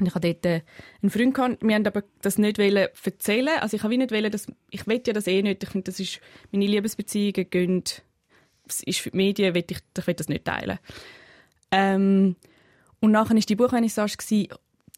[0.00, 0.62] Und ich hatte dort äh,
[1.00, 1.62] einen Freund gehabt.
[1.62, 3.60] Wir haben aber das nicht erzählen.
[3.60, 5.62] Also ich habe wie nicht wollen, dass, ich will ja das eh nicht.
[5.62, 6.18] Ich finde, das ist,
[6.50, 7.84] meine Liebesbeziehungen gehen,
[8.66, 10.80] es ist für die Medien, will ich, ich will das nicht teilen.
[11.70, 12.34] Ähm,
[12.98, 14.48] und nachher war die Buchvernissage gewesen,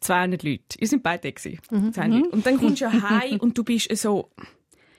[0.01, 0.63] 200 Leute.
[0.79, 1.59] Ihr sind beide gewesen.
[1.69, 2.29] 200 Leute.
[2.29, 4.31] Und dann kommst du ja heim und du bist so,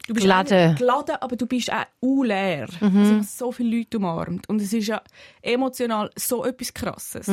[0.07, 0.75] du bist Geladen.
[0.77, 2.69] geladen, aber du bist auch u leer.
[2.69, 4.49] Es sind so viele Leute umarmt.
[4.49, 5.03] Und es ist ja
[5.43, 7.29] emotional so etwas Krasses.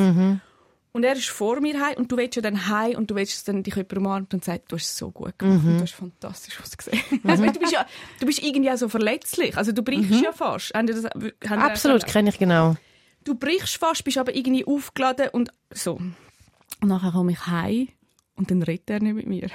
[0.96, 3.34] Und er ist vor mir heim und du willst ja dann heim und du willst
[3.34, 5.82] dass dann dich jemand umarmt und sagt, du hast es so gut gemacht und du
[5.82, 7.02] hast fantastisch ausgesehen.
[7.24, 7.88] Also, du, bist ja,
[8.20, 9.58] du bist irgendwie auch so verletzlich.
[9.58, 10.72] Also du brichst ja fast.
[10.76, 11.06] Das,
[11.50, 12.76] Absolut, kenne ich genau.
[13.24, 15.96] Du brichst fast, bist aber irgendwie aufgeladen und so.
[15.96, 17.88] Und nachher komme ich heim
[18.36, 19.50] und dann redet er nicht mit mir.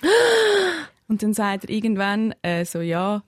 [1.10, 3.22] und dann sagt er irgendwann äh, so, ja,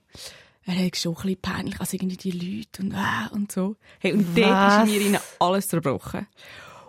[0.65, 3.75] er hat schon ein bisschen peinlich, also irgendwie die Leute und, äh, und so.
[3.99, 6.25] Hey, und dort ist in mir alles zerbrochen.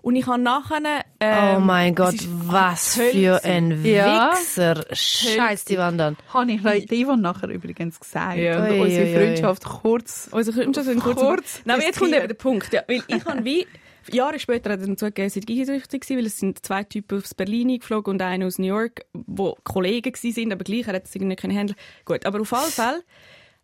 [0.02, 0.80] Und ich habe nachher...
[0.82, 4.32] oh Ähm, mein es Gott, was für ein Ja.
[4.32, 4.84] Wichser.
[4.92, 6.16] Scheiß die Wandern.
[6.32, 8.36] Habe ich der Yvonne nachher übrigens gesagt.
[8.36, 8.62] Ja.
[8.62, 9.16] Ui, unsere ui, ui.
[9.16, 11.20] Freundschaft kurz Also Freundschaft sind kurz.
[11.20, 12.72] Kurz Nein, aber jetzt kommt eben der Punkt.
[12.72, 13.66] Ja, weil ich habe wie
[14.12, 17.18] Jahre später hat er dann zugegeben, sie sei eifersüchtig gewesen, weil es sind zwei Typen
[17.18, 21.06] aus Berlin geflogen und einer aus New York, wo Kollegen sind, aber gleich, er hat
[21.06, 21.78] es irgendwie nicht handeln.
[22.04, 23.04] Gut, aber auf alle Fälle,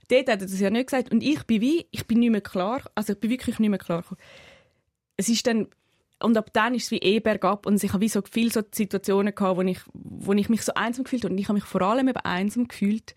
[0.09, 1.11] dort hat er das ja nicht gesagt.
[1.12, 3.79] Und ich bin wie, ich bin nicht mehr klar, also ich bin wirklich nicht mehr
[3.79, 4.05] klar.
[5.16, 5.68] Es ist dann,
[6.22, 8.62] und ab dann ist es wie eh bergab und ich habe wie so viele so
[8.72, 11.33] Situationen gehabt, wo ich, wo ich mich so einsam gefühlt habe.
[11.33, 13.14] Und ich habe mich vor allem eben einsam gefühlt,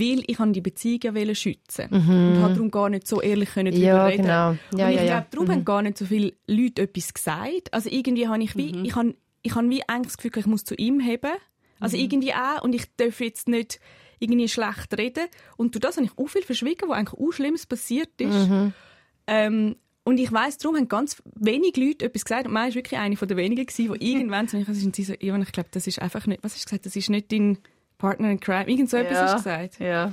[0.00, 3.80] weil ich die Beziehung ja schützen und habe darum gar nicht so ehrlich können Mhm.
[3.82, 4.22] Ja, reden.
[4.22, 4.56] genau.
[4.76, 5.02] Ja, und ich ja.
[5.02, 5.06] Mhm.
[5.06, 7.72] glaube, darum haben gar nicht so viele Leute etwas gesagt.
[7.72, 8.84] Also irgendwie habe ich wie, Mhm.
[8.84, 11.32] ich habe, ich habe wie eigentlich das Gefühl, ich muss zu ihm haben.
[11.80, 12.02] Also Mhm.
[12.04, 12.62] irgendwie auch.
[12.62, 13.80] Und ich darf jetzt nicht
[14.20, 15.26] irgendwie schlecht reden.
[15.56, 18.48] Und durch das habe ich auch viel verschwiegen, was eigentlich auch Schlimmes passiert ist.
[18.48, 18.72] Mhm.
[19.26, 22.46] Ähm, und ich weiss, darum haben ganz wenige Leute etwas gesagt.
[22.46, 25.14] Und meine war wirklich eine der wenigen, die irgendwann zu mir kamen und sie so,
[25.18, 27.58] Ivan, ich glaube, das ist einfach nicht, was hast du gesagt, das ist nicht dein
[28.04, 28.68] Partner in Crime.
[28.68, 29.78] Irgend so etwas hast du gesagt.
[29.80, 30.12] Ja.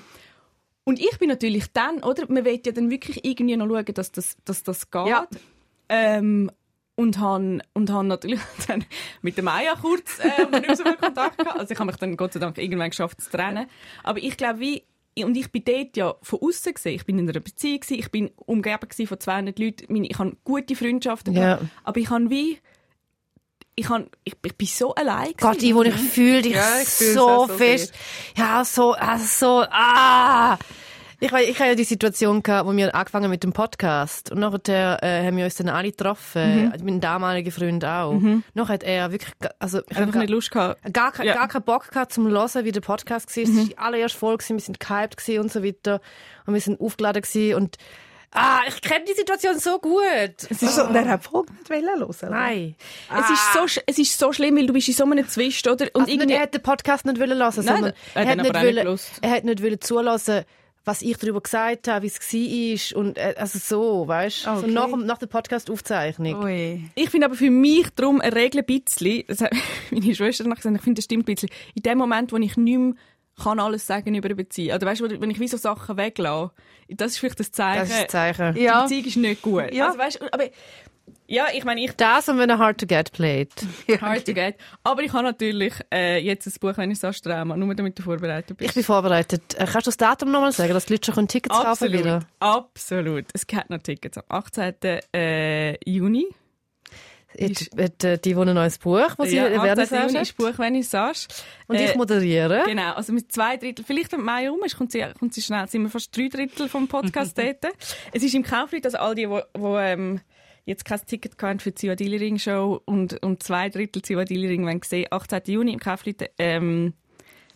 [0.83, 2.23] Und ich bin natürlich dann, oder?
[2.29, 5.07] Man will ja dann wirklich irgendwie noch schauen, dass das, dass das geht.
[5.07, 5.27] Ja.
[5.89, 6.49] Ähm,
[6.95, 8.85] und han und han natürlich dann
[9.21, 11.59] mit der Maya kurz äh, nicht mehr so viel Kontakt gehabt.
[11.59, 13.67] Also ich habe mich dann Gott sei Dank irgendwann geschafft zu trennen.
[14.03, 14.83] Aber ich glaube, wie
[15.23, 16.95] und ich bin dort ja von außen gesehen.
[16.95, 20.03] Ich bin in einer Beziehung ich bin umgeben von 200 Leuten.
[20.03, 21.55] Ich habe gute Freundschaften Ja.
[21.55, 21.65] gehabt.
[21.83, 22.59] Aber ich habe wie
[23.75, 25.65] ich, habe, ich, ich bin so allein Gott, gewesen.
[25.69, 27.93] Ivo, ich fühle dich Ja, ich so so fest.
[28.37, 30.57] Ja, so, ah, so, ah.
[31.23, 35.03] Ich, ich hatte ja die Situation, gehabt, wo wir angefangen mit dem Podcast und nachher
[35.03, 36.73] äh, haben wir uns dann alle getroffen, Mhm.
[36.83, 38.19] mein damaliger Freund auch.
[38.55, 40.81] Noch hat er wirklich, also ich habe einfach nicht Lust gehabt.
[40.91, 41.33] gar, Ja.
[41.35, 41.37] Mhm.
[41.37, 43.43] gar keinen Bock gehabt zum Hören, wie der Podcast war.
[43.43, 46.01] Es war die allererste Folge, gewesen, wir sind gehypt und so weiter
[46.47, 47.77] und wir sind aufgeladen gewesen und
[48.31, 49.99] ah, ich kenne die Situation so gut.
[50.49, 52.03] Also, der hat Folge nicht wollen hören.
[52.03, 52.29] oder?
[52.29, 52.75] Nein.
[53.17, 55.85] Es, ist so, es ist so schlimm, weil du bist in so einem Zwist, oder?
[55.93, 58.27] Und Also nicht, irgendwie- er hat den Podcast nicht wollen hören, Nein, sondern er hat
[58.29, 59.11] er, nicht nicht wollen, gelost.
[59.21, 60.43] er hat nicht wollen zulassen,
[60.83, 64.47] was ich darüber gesagt habe, wie es war und äh, also so, weißt?
[64.47, 64.61] Okay.
[64.61, 66.43] So nach, dem- nach der Podcast-Aufzeichnung.
[66.43, 66.89] Ui.
[66.95, 69.51] Ich finde aber für mich darum eine Regel ein bisschen, das hat
[69.91, 72.57] meine Schwester noch gesagt, ich finde, das stimmt ein bisschen, in dem Moment, wo ich
[72.57, 72.93] nicht mehr
[73.41, 74.75] kann alles sagen über eine Beziehung.
[74.75, 76.51] Oder weißt du, wenn ich wie so Sachen weglasse,
[76.89, 78.53] das ist vielleicht das Zeichen, Das ist das Zeichen.
[78.55, 78.83] die Ja.
[78.83, 79.73] Beziehung ist nicht gut.
[79.73, 79.87] Ja.
[79.87, 80.45] Also, weißt, aber,
[81.27, 83.49] ja, ich meine, ich Das und wenn er hard to get played.
[84.01, 84.55] hard to get.
[84.83, 88.03] Aber ich habe natürlich äh, jetzt ein Buch, wenn ich so Trauma, nur damit du
[88.03, 88.69] vorbereitet bist.
[88.69, 89.41] Ich bin vorbereitet.
[89.55, 92.19] Äh, kannst du das Datum nochmal sagen, dass die Leute schon Tickets kaufen Absolut, wieder?
[92.39, 93.25] absolut.
[93.33, 94.73] Es gibt noch Tickets am 18.
[95.13, 96.27] Äh, Juni.
[97.37, 99.97] Jetzt, hat, äh, die, die ein neues Buch, was ja, werden 18.
[99.97, 100.23] Juni sagen.
[100.23, 101.27] ist Buchvernissage.
[101.67, 102.63] Und ich Äh, moderiere.
[102.65, 105.67] Genau, also mit zwei Drittel, vielleicht wenn Mai rum ist, kommt sie, kommt sie schnell,
[105.67, 107.65] sind wir fast drei Drittel vom Podcast dort.
[108.11, 110.19] Es ist im Kaufleut, also all die, die, ähm,
[110.65, 114.65] jetzt kein Ticket hatten für die Zivadili Ring Show und, und zwei Drittel Zivadili Ring
[114.65, 115.41] wollen sehen, 18.
[115.45, 116.93] Juni im Kaufleut, ähm,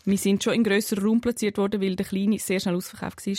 [0.05, 3.33] wir sind schon in grösseren Raum platziert worden, weil der Kleine sehr schnell ausverkauft war.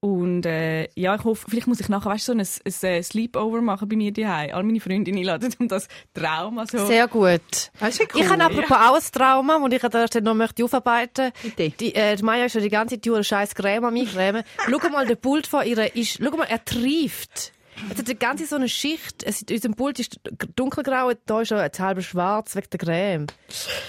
[0.00, 3.60] Und äh, ja, ich hoffe, vielleicht muss ich nachher weißt, so ein, ein, ein Sleepover
[3.60, 4.54] machen bei mir daheim.
[4.54, 6.86] All meine Freundinnen einladen, um das Trauma so...
[6.86, 7.72] Sehr gut.
[7.80, 8.20] Das ist ja cool.
[8.20, 11.70] Ich habe apropos auch ein Trauma, das ich an der Stelle noch möchte aufarbeiten Bitte.
[11.70, 14.44] Die, äh, die Maya ist schon die ganze Zeit eine scheiß Creme an mich cremen.
[14.70, 17.52] Schau mal, der Pult von ihr ist, schau mal, er trieft.
[17.90, 19.24] Es hat eine ganze so eine Schicht.
[19.24, 20.20] Es, unser Pult ist
[20.54, 23.26] dunkelgrau, da ist schon ein halber schwarz wegen der Creme.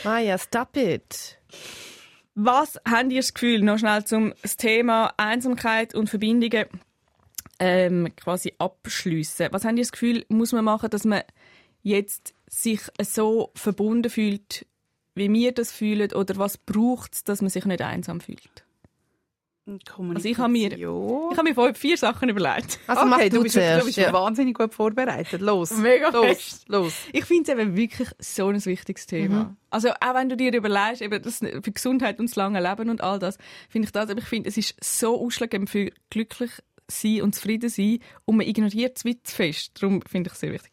[0.04, 1.38] Maya, stop it.
[2.42, 6.68] Was habt ihr das Gefühl, noch schnell zum Thema Einsamkeit und Verbindungen
[7.60, 9.50] ähm, quasi abschliessen?
[9.52, 11.24] Was habt ihr das Gefühl, muss man machen, dass man
[11.84, 14.66] jetzt sich so verbunden fühlt,
[15.16, 18.64] wie wir das fühlen, oder was braucht es, dass man sich nicht einsam fühlt?
[20.16, 20.84] Also ich habe mir- Ich
[21.38, 22.80] habe mir vorher vier Sachen überlegt.
[22.88, 23.82] Also mach okay, du, du bist, zuerst.
[23.82, 24.12] du bist ja.
[24.14, 25.42] wahnsinnig gut vorbereitet.
[25.42, 25.72] Los.
[25.72, 26.70] Mega los, fest.
[26.70, 26.94] los.
[27.14, 29.56] Ich finde es eben wirklich so ein wichtiges Thema.
[29.70, 33.02] Also auch wenn du dir überlegst, eben das für Gesundheit und das lange Leben und
[33.02, 33.38] all das,
[33.70, 36.52] finde ich das, aber ich finde, es ist so ausschlaggebend für glücklich
[36.88, 39.72] sein und zufrieden sein und man ignoriert es zu fest.
[39.82, 40.72] Darum finde ich es sehr wichtig.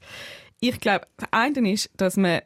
[0.60, 2.40] Ich glaube, das eine ist, dass man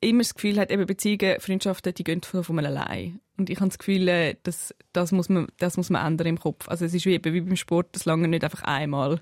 [0.00, 3.20] immer das Gefühl hat, eben Beziehungen, Freundschaften, die gehen von, von allein.
[3.36, 6.40] Und ich habe das Gefühl, äh, dass, das, muss man, das muss man ändern im
[6.40, 6.68] Kopf.
[6.68, 9.20] Also es ist wie, eben wie beim Sport, das lange nicht einfach einmal.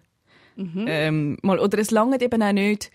[0.87, 2.91] Ähm, mal, oder es lange eben auch nicht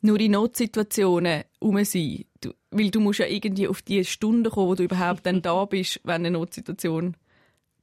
[0.00, 2.24] nur in Notsituationen um sein.
[2.40, 5.64] Du, weil du musst ja irgendwie auf die Stunde kommen, wo du überhaupt dann da
[5.64, 7.16] bist, wenn eine Notsituation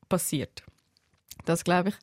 [0.10, 0.64] passiert.
[1.46, 1.96] Das glaube ich.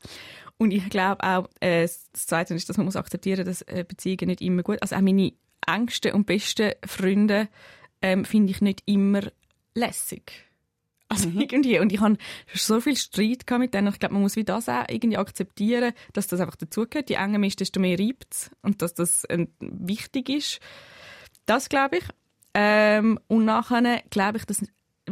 [0.57, 4.27] Und ich glaube auch, äh, das Zweite ist, dass man muss akzeptieren dass äh, Beziehungen
[4.27, 5.33] nicht immer gut Also auch meine
[5.67, 7.49] engsten und besten Freunde
[8.03, 9.23] ähm, finde ich nicht immer
[9.75, 10.49] lässig.
[11.09, 11.79] Also irgendwie.
[11.79, 12.19] Und ich habe
[12.55, 13.89] so viel Streit mit denen.
[13.89, 17.09] Ich glaube, man muss wie das auch irgendwie akzeptieren, dass das einfach dazugehört.
[17.09, 20.61] Je enger man ist, desto mehr reibt und dass das äh, wichtig ist.
[21.47, 22.05] Das glaube ich.
[22.55, 24.63] Ähm, und nachher glaube ich, dass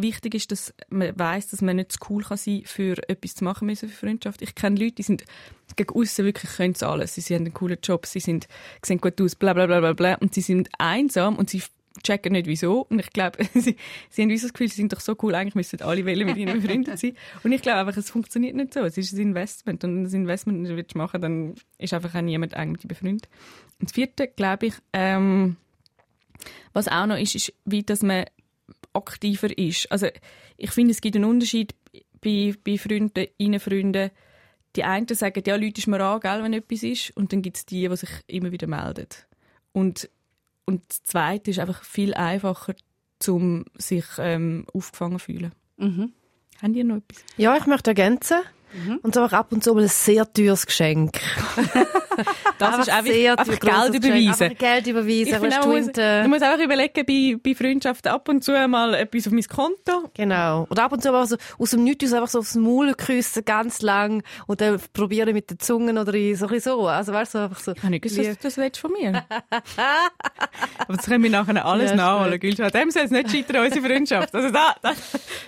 [0.02, 3.44] wichtig ist, dass man weiß, dass man nicht zu cool kann sein für etwas zu
[3.44, 4.42] machen müssen für Freundschaft.
[4.42, 5.24] Ich kenne Leute, die sind
[5.76, 7.14] gegen außen wirklich können sie alles.
[7.14, 8.48] Sie, haben einen coolen Job, sie sind,
[8.84, 11.62] sehen gut aus, bla bla bla bla bla und sie sind einsam und sie
[12.02, 12.82] checken nicht wieso.
[12.82, 13.76] Und ich glaube, sie,
[14.10, 16.60] sie haben das Gefühl, sie sind doch so cool, eigentlich müssten alle Wellen mit ihnen
[16.60, 17.14] befreundet sein.
[17.42, 18.80] Und ich glaube einfach, es funktioniert nicht so.
[18.80, 19.84] Es ist ein Investment.
[19.84, 22.88] Und wenn du ein Investment willst machen dann ist einfach auch niemand eng mit dir
[22.88, 23.28] befreundet.
[23.80, 25.56] Und das vierte, glaube ich, ähm,
[26.72, 28.26] was auch noch ist, ist, wie dass man
[28.96, 29.90] aktiver ist.
[29.92, 30.08] Also
[30.56, 31.74] ich finde, es gibt einen Unterschied
[32.20, 34.10] bei, bei Freunden, innen Freunden.
[34.74, 37.16] Die einen sagen, ja, Leute ist mir an, gell, wenn etwas ist.
[37.16, 39.08] Und dann gibt es die, die sich immer wieder melden.
[39.72, 40.10] Und,
[40.64, 42.74] und das Zweite ist einfach viel einfacher,
[43.28, 45.52] um sich ähm, aufgefangen zu fühlen.
[45.76, 46.12] Mhm.
[46.60, 47.24] Haben die noch etwas?
[47.36, 48.38] Ja, ich möchte ergänzen.
[49.02, 51.18] Und zwar auch ab und zu mal ein sehr teures Geschenk.
[52.58, 54.56] Das ist einfach, sehr einfach Geld überweisen.
[54.56, 58.28] Geld überweisen, Ich finde auch, man muss, man muss einfach überlegen, bei, bei Freundschaften ab
[58.28, 60.10] und zu mal etwas auf mein Konto.
[60.14, 60.66] Genau.
[60.70, 63.82] Oder ab und zu aber so aus dem Nichts einfach so aufs Maul küssen, ganz
[63.82, 66.88] lang, und dann probieren mit den Zungen oder so so.
[66.88, 67.72] Also, weißt du, so einfach so.
[67.72, 69.24] Ich habe nicht gewusst, dass du das willst von mir.
[70.78, 72.40] Aber das können wir nachher alles Ja, nachholen.
[72.40, 72.60] Gülsch.
[72.60, 74.34] An dem soll es nicht scheitern, unsere Freundschaft.
[74.34, 74.92] Also da, da,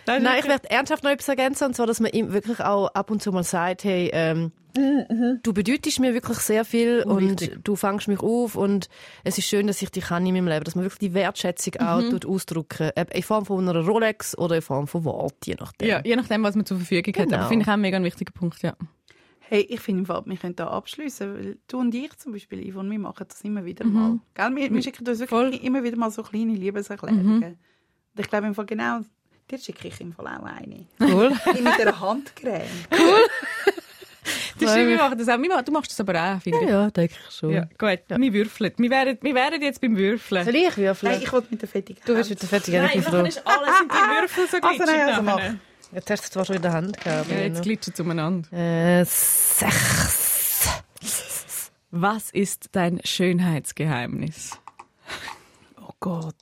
[0.04, 2.88] da Nein, ich werde ernsthaft noch etwas ergänzen, und zwar, dass man ihm wirklich auch
[2.88, 4.52] ab und zu mal sagt, hey, ähm,
[5.42, 8.88] du bedeutest mir wirklich sehr viel und du fängst mich auf und
[9.24, 11.76] es ist schön, dass ich dich kann in meinem Leben, dass man wirklich die Wertschätzung
[11.76, 15.88] auch tut ausdrücken, in Form von einer Rolex oder in Form von Wort, je nachdem.
[15.88, 17.24] ja, je nachdem, was man zur Verfügung hat.
[17.26, 17.38] Genau.
[17.38, 18.74] Aber finde ich auch einen mega wichtigen Punkt, ja.
[19.50, 22.70] Hey, ich finde, im Fall, wir können da abschließen, weil du und ich zum Beispiel,
[22.70, 24.18] Yvonne, wir machen das immer wieder mal.
[24.34, 24.56] Gell?
[24.56, 27.42] Wir, wir schicken uns wirklich immer wieder mal so kleine Liebeserklärungen.
[27.42, 27.56] Und
[28.18, 29.00] ich glaube im Fall genau,
[29.50, 30.84] dir schicke ich im Fall auch eine.
[31.00, 31.30] Cool.
[31.54, 32.68] Mit einer Handcreme.
[34.60, 35.62] Das ist, wir machen das auch.
[35.62, 36.68] Du machst das aber auch, finde ich.
[36.70, 37.50] ja, denke ich schon.
[37.50, 38.00] Ja, gut.
[38.08, 38.72] Wir würfeln.
[38.76, 40.44] Wir wären, wir wären jetzt beim Würfeln.
[40.44, 41.12] Soll ich würfeln?
[41.12, 43.20] Nein, ich wollte mit der fettigen du bist mit der fertigen Nein, ich bin nachher
[43.20, 43.26] froh.
[43.28, 45.54] ist alles in die Würfel so Also glitschig nein, also nachher.
[45.92, 47.30] Jetzt hast du es zwar schon in der Hand gehabt.
[47.30, 47.62] Ja, jetzt noch.
[47.62, 48.52] glitschen sie umeinander.
[48.52, 50.68] Äh, sechs.
[51.90, 54.58] Was ist dein Schönheitsgeheimnis?
[55.80, 56.34] Oh Gott.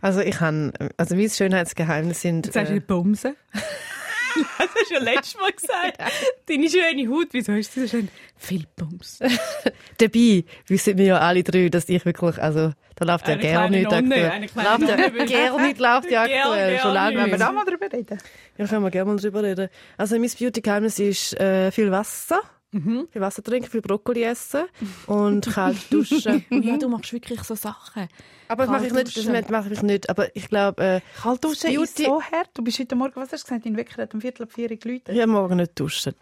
[0.00, 2.46] Also ich habe, also mein Schönheitsgeheimnis sind...
[2.46, 3.34] Jetzt sagst du Äh, Bumsen.
[4.58, 5.98] das hast du ja letztes Mal gesagt.
[6.46, 8.08] Deine schöne Haut, wieso hast du so schön?
[8.36, 9.18] Viel Bums.
[9.98, 13.76] dabei wissen wir ja alle drei, dass ich wirklich, also da läuft ja gerne kleine
[13.78, 14.64] nicht Nonne, aktuell.
[14.64, 16.94] Läuft ja, gerne nicht läuft ja aktuell, schon gerne.
[16.94, 17.40] lange Wollen wir nicht.
[17.40, 18.18] da mal drüber reden?
[18.58, 19.68] Ja, können wir gerne mal drüber reden.
[19.96, 22.40] Also mein Beauty-Geheimnis ist äh, viel Wasser.
[22.74, 23.08] Mhm.
[23.12, 24.64] Viel Wasser trinken, viel Brokkoli essen
[25.06, 26.44] und kalt duschen.
[26.50, 28.08] Ja, du machst wirklich so Sachen.
[28.48, 30.10] Aber das mache ich nicht, das mache ich nicht.
[30.10, 32.50] Aber ich glaube, äh, Kaltduschen ist Beauty- so hart.
[32.54, 34.68] Du bist heute Morgen, was hast du gesagt, dein Wecker hat um Viertel ab vier
[34.76, 35.08] geläutet.
[35.14, 36.14] ich habe morgen nicht duschen.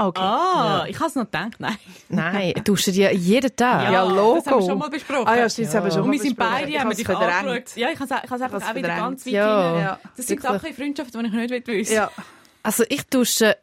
[0.00, 0.20] Okay.
[0.22, 1.76] Ah, ich habe es noch gedacht, nein.
[2.08, 3.90] Nein, duschen die jeden Tag.
[3.92, 4.36] Ja, Logo.
[4.36, 5.26] Das haben wir schon mal besprochen.
[5.26, 6.56] Ah ja, stimmt, das haben wir schon Und mal wir sind besprochen.
[6.60, 7.32] beide, Ich haben dich verdrängt.
[7.32, 7.76] angeschaut.
[7.76, 9.68] Ja, ich habe es einfach auch wieder ganz weit Ja.
[9.70, 9.82] hinein.
[9.84, 10.00] Ja.
[10.16, 10.40] Das sind.
[10.40, 11.96] Sachen in Freundschaften, die ich nicht wissen will.
[11.96, 12.10] Ja.
[12.62, 13.56] Also ich dusche,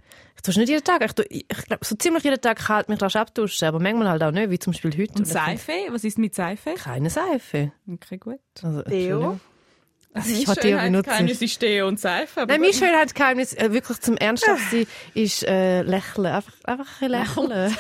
[0.48, 1.02] dusche nicht jeden Tag.
[1.30, 4.32] Ich, ich glaube, so ziemlich jeden Tag kalt mich rasch abduschen, aber manchmal halt auch
[4.32, 5.20] nicht, wie zum Beispiel heute.
[5.20, 5.72] Und finde Seife?
[5.90, 6.74] Was ist mit Seife?
[6.76, 7.72] Keine Seife.
[7.92, 8.40] Okay, gut.
[8.64, 9.40] Also, Deo.
[10.16, 11.10] Also ich Deo benutzt.
[11.10, 12.42] Schönheitsgeheimnis ist Deo und Seife.
[12.42, 12.74] aber Nein, mein.
[12.74, 16.28] Schönheitsgeheimnis, äh, wirklich zum Ernsthaft sein, ist äh, lächeln.
[16.28, 17.76] Einfach, einfach ein bisschen lächeln.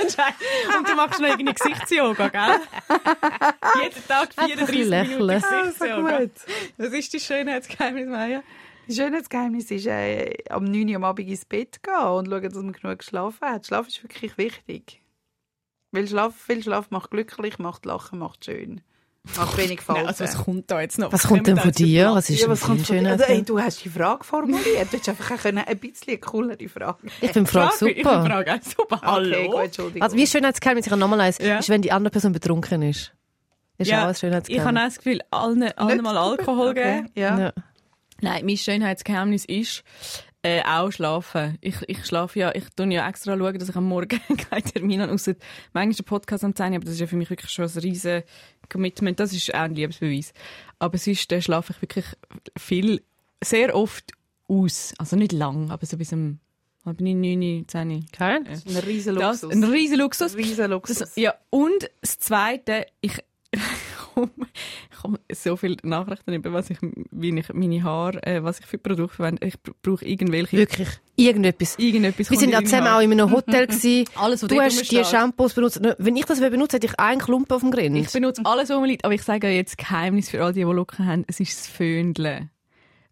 [0.77, 2.41] Und du machst noch irgendwie Gesichts-Yoga, gell?
[3.83, 5.61] Jeden Tag 34 Minuten lächeln.
[5.63, 6.19] Gesichts-Yoga.
[6.19, 6.31] gut.
[6.77, 8.43] Was ist dein Schönheitsgeheimnis, Maya?
[8.87, 12.53] Das Schönheitsgeheimnis ist, äh, am 9 Uhr am Abend ins Bett gehen und schauen, dass
[12.55, 13.65] man genug geschlafen hat.
[13.67, 15.01] Schlaf ist wirklich wichtig.
[15.91, 18.81] Weil Schlaf, viel Schlaf macht glücklich, macht Lachen, macht schön.
[19.37, 20.07] Macht wenig Nein, Falten.
[20.07, 21.11] also was kommt da jetzt noch?
[21.11, 22.11] Was kommt denn von dir?
[22.13, 23.09] Was ist ja, was kommt von dir?
[23.09, 24.65] Also, ey, du hast die Frage formuliert.
[24.65, 27.07] Du hättest einfach auch können, ein bisschen eine coolere Frage.
[27.21, 28.25] Ich bin Frage Ich bin super.
[28.25, 29.01] Frage auch super.
[29.01, 29.35] Hallo?
[29.35, 30.01] Okay, gut, Entschuldigung.
[30.03, 31.57] Also mein Schönheitsgeheimnis, ich habe nochmal eins, Ja.
[31.57, 33.13] ist, wenn die andere Person betrunken ist.
[33.77, 34.11] Ist auch ein
[34.47, 37.07] ich habe auch das Gefühl, allen, allen mal Alkohol geben.
[37.09, 37.39] Okay, ja.
[37.39, 37.53] Ja.
[38.21, 39.83] Nein, mein Schönheitsgeheimnis ist
[40.45, 41.57] äh, auch schlafen.
[41.61, 45.01] Ich, ich schlafe ja, ich tue ja extra schauen, dass ich am Morgen keinen Termin
[45.01, 45.33] habe, ausser
[45.73, 47.79] manchmal den Podcast am 10 Uhr, aber das ist ja für mich wirklich schon ein
[47.79, 48.23] riesen
[48.69, 49.19] Commitment.
[49.19, 50.33] Das ist auch ein Liebesbeweis.
[50.79, 52.05] Aber sonst äh, schlafe ich wirklich
[52.57, 53.01] viel,
[53.43, 54.11] sehr oft
[54.47, 54.93] aus.
[54.97, 56.39] Also nicht lang, aber so bis um
[56.85, 58.05] halb neun, neun, zehn.
[58.11, 58.45] Kein?
[58.47, 59.51] Ein riesen Das, Luxus.
[59.51, 60.35] ein riesen Luxus.
[60.37, 60.97] riesen Luxus.
[60.99, 63.17] Das, ja, und das Zweite, ich
[64.15, 64.29] komme
[65.01, 66.77] komm so viele Nachrichten über, was ich,
[67.11, 69.45] wie ich meine Haare, äh, was ich für Produkte verwende.
[69.45, 70.87] Ich br- brauche irgendwelche, Wirklich.
[71.17, 71.75] Irgendetwas.
[71.77, 72.31] irgendetwas.
[72.31, 74.05] Wir sind ja zusammen auch in einem Hotel gewesen.
[74.15, 75.03] Alles, was Du hast die.
[75.05, 75.79] Shampoos benutzt.
[75.97, 77.95] Wenn ich das benutze, hätte ich einen Klumpen auf dem Grind.
[77.97, 80.71] Ich benutze alles, was mir liegt, aber ich sage jetzt Geheimnis für all die, die
[80.71, 82.49] Locken haben, es ist das Föhnle.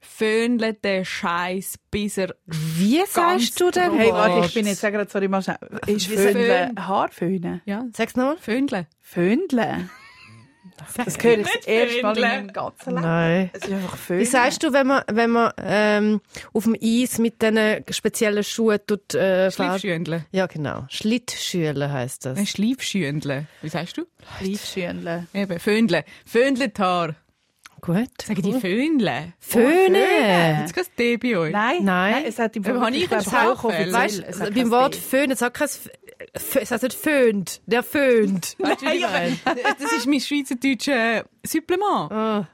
[0.06, 2.36] Föhnle den Scheiß, bis er...
[2.46, 3.94] Wie sagst du denn?
[3.94, 5.58] Hey, warte, ich bin jetzt gerade, sorry, mal schnell.
[5.88, 6.88] Ist Föhnle Föhn?
[6.88, 7.62] Haarföhnen?
[7.66, 8.36] Ja, Sag's nochmal.
[8.38, 8.88] Föhnle.
[9.00, 9.90] Föhnle?
[10.98, 13.02] Das höre ich das Nicht erste Mal in meinem ganzen Leben.
[13.02, 13.50] Nein.
[13.54, 14.20] Es ist einfach Föhn.
[14.20, 16.22] Wie sagst du, wenn man, wenn man ähm,
[16.54, 19.52] auf dem Eis mit diesen speziellen Schuhen tut, äh?
[19.52, 20.26] Schleifschündle.
[20.32, 20.86] Ja, genau.
[20.90, 22.38] Schlittschüle heisst das.
[22.38, 23.46] Nein, Schleifschündle.
[23.62, 24.06] Wie sagst du?
[24.40, 25.28] Schleifschündle.
[25.34, 26.04] Eben, Föhnle.
[26.26, 27.16] Föhnle die Haare.
[27.82, 28.08] Gut.
[28.26, 29.34] Sagen die Föhnle?
[29.40, 30.60] Föhne.
[30.62, 31.52] Jetzt kein D bei euch.
[31.52, 32.24] Nein, Nein.
[32.26, 33.54] es hat im Aber habe ich glaub, einen Sprachfehler?
[33.54, 35.00] hochoffiziell, Weißt es du, hat beim Wort D.
[35.00, 35.68] Föhn, es hat kein,
[36.34, 38.56] es heißt nicht föhnt, der föhnt.
[38.60, 39.64] Weißt du?
[39.80, 42.12] Das ist mein schweizerdeutsches Supplement.
[42.12, 42.48] Ah.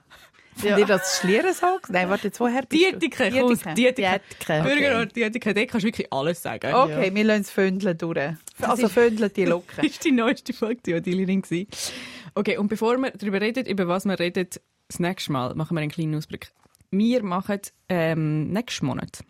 [0.62, 1.90] Habt ihr das Schlieren sagt?
[1.90, 3.00] Nein, warte, jetzt woher bist du?
[3.00, 3.74] Dietike, komm, Dietike.
[3.76, 4.22] Dietike.
[4.40, 4.64] Dietike.
[4.64, 6.74] Bürgerort Dietike, dort kannst du wirklich alles sagen.
[6.74, 8.36] Okay, wir lassen es Föndeln durch.
[8.62, 9.78] Also Föndeln die Locken.
[9.78, 11.66] Das war die neueste Folge, die Odilin war.
[12.36, 14.48] Okay, und bevor wir darüber reden, über was wir reden,
[14.90, 16.52] das nächste Mal machen wir einen kleinen Ausblick.
[16.92, 19.24] Wir machen ähm, nächsten Monat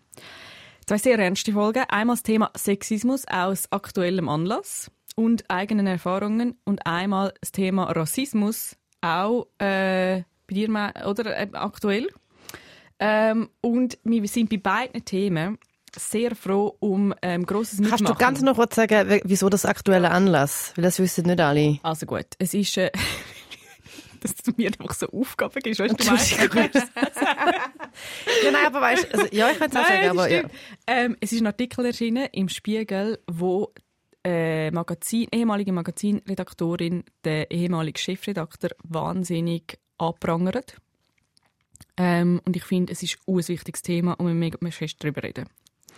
[0.90, 1.84] zwei sehr ernste Folgen.
[1.88, 8.76] Einmal das Thema Sexismus aus aktuellem Anlass und eigenen Erfahrungen und einmal das Thema Rassismus,
[9.02, 10.68] auch äh, bei dir
[11.06, 12.08] oder äh, aktuell.
[12.98, 15.60] Ähm, und wir sind bei beiden Themen
[15.96, 18.06] sehr froh um ähm, grosses Mitmachen.
[18.08, 20.74] Kannst du ganz noch kurz sagen, wieso das aktuelle Anlass?
[20.76, 21.78] Weil das wissen nicht alle.
[21.84, 22.92] Also gut, es ist, äh,
[24.24, 26.70] dass du mir einfach so Aufgaben gibst, weißt du, Entschuldigung.
[28.44, 30.44] Ja, nein, aber weißt also, ja, ich kann es auch sagen, aber ja.
[30.88, 33.74] ähm, es ist ein Artikel erschienen im Spiegel, wo
[34.24, 40.78] äh, Magazin, ehemalige Magazinredaktorin der ehemalige Chefredakteur wahnsinnig anprangert.
[41.98, 45.46] Ähm, und ich finde, es ist ein wichtiges Thema und wir müssen fest darüber reden.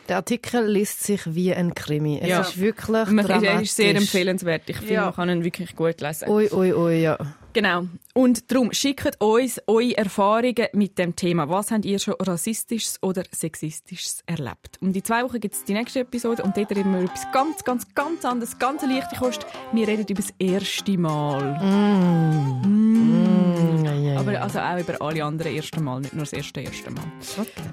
[0.10, 2.20] Der Artikel liest sich wie ein Krimi.
[2.20, 2.42] Es Ja.
[2.42, 3.50] ist wirklich man- dramatisch.
[3.50, 4.64] Er ist sehr empfehlenswert.
[4.70, 5.06] Ich finde, Ja.
[5.06, 6.28] man kann ihn wirklich gut lesen.
[6.28, 7.18] Ui, ui, ui, ja.
[7.54, 7.88] Genau.
[8.14, 11.50] Und darum schickt uns eure Erfahrungen mit dem Thema.
[11.50, 14.78] Was habt ihr schon rassistisches oder sexistisches erlebt?
[14.82, 17.32] Und in zwei Wochen gibt es die nächste Episode und dort reden wir über etwas
[17.32, 19.46] ganz, ganz, ganz anderes, ganz leichte Kost.
[19.74, 21.60] Wir reden über das erste Mal.
[22.66, 24.42] Mm, ja, ja, Aber ja.
[24.42, 27.04] also auch über alle anderen ersten Mal, nicht nur das erste erste Mal.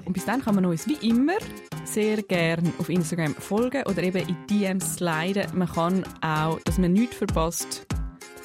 [0.05, 1.37] Und bis dann kann man uns wie immer
[1.85, 5.47] sehr gerne auf Instagram folgen oder eben in DMs sliden.
[5.53, 7.85] Man kann auch, dass man nichts verpasst.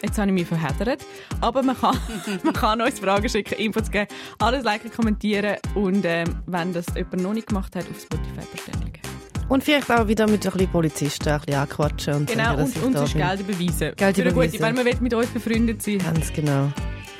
[0.04, 1.04] Jetzt habe ich mich verheddert.
[1.40, 1.96] Aber man kann,
[2.44, 4.06] man kann uns Fragen schicken, Infos geben,
[4.38, 9.00] alles liken, kommentieren und ähm, wenn das jemand noch nicht gemacht hat, auf Spotify bestätigen.
[9.48, 12.14] Und vielleicht auch wieder mit ein bisschen Polizisten ein bisschen anquatschen.
[12.14, 13.14] Und Genau, sagen, dass und, und da sonst.
[13.14, 13.92] Geld überweisen.
[13.96, 14.60] Geld Für eine gute, überweisen.
[14.60, 16.70] wenn man will mit uns befreundet sein Ganz genau.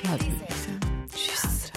[0.03, 0.79] Geld überweisen.
[1.15, 1.71] Tschüss.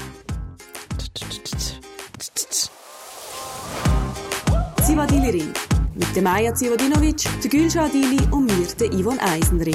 [4.86, 5.52] Zivadili-Ring.
[5.94, 9.74] Mit der Maja Zivadinovic, der Gülşah Adili und mir, der Yvonne Eisenring.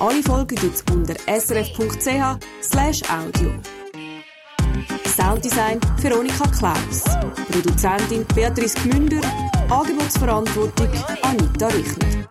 [0.00, 3.50] Alle Folgen gibt's unter srf.ch audio.
[5.04, 7.02] Sounddesign Veronika Klaus.
[7.50, 9.20] Produzentin Beatrice Gmünder.
[9.68, 10.88] Angebotsverantwortung
[11.22, 12.28] Anita Richner.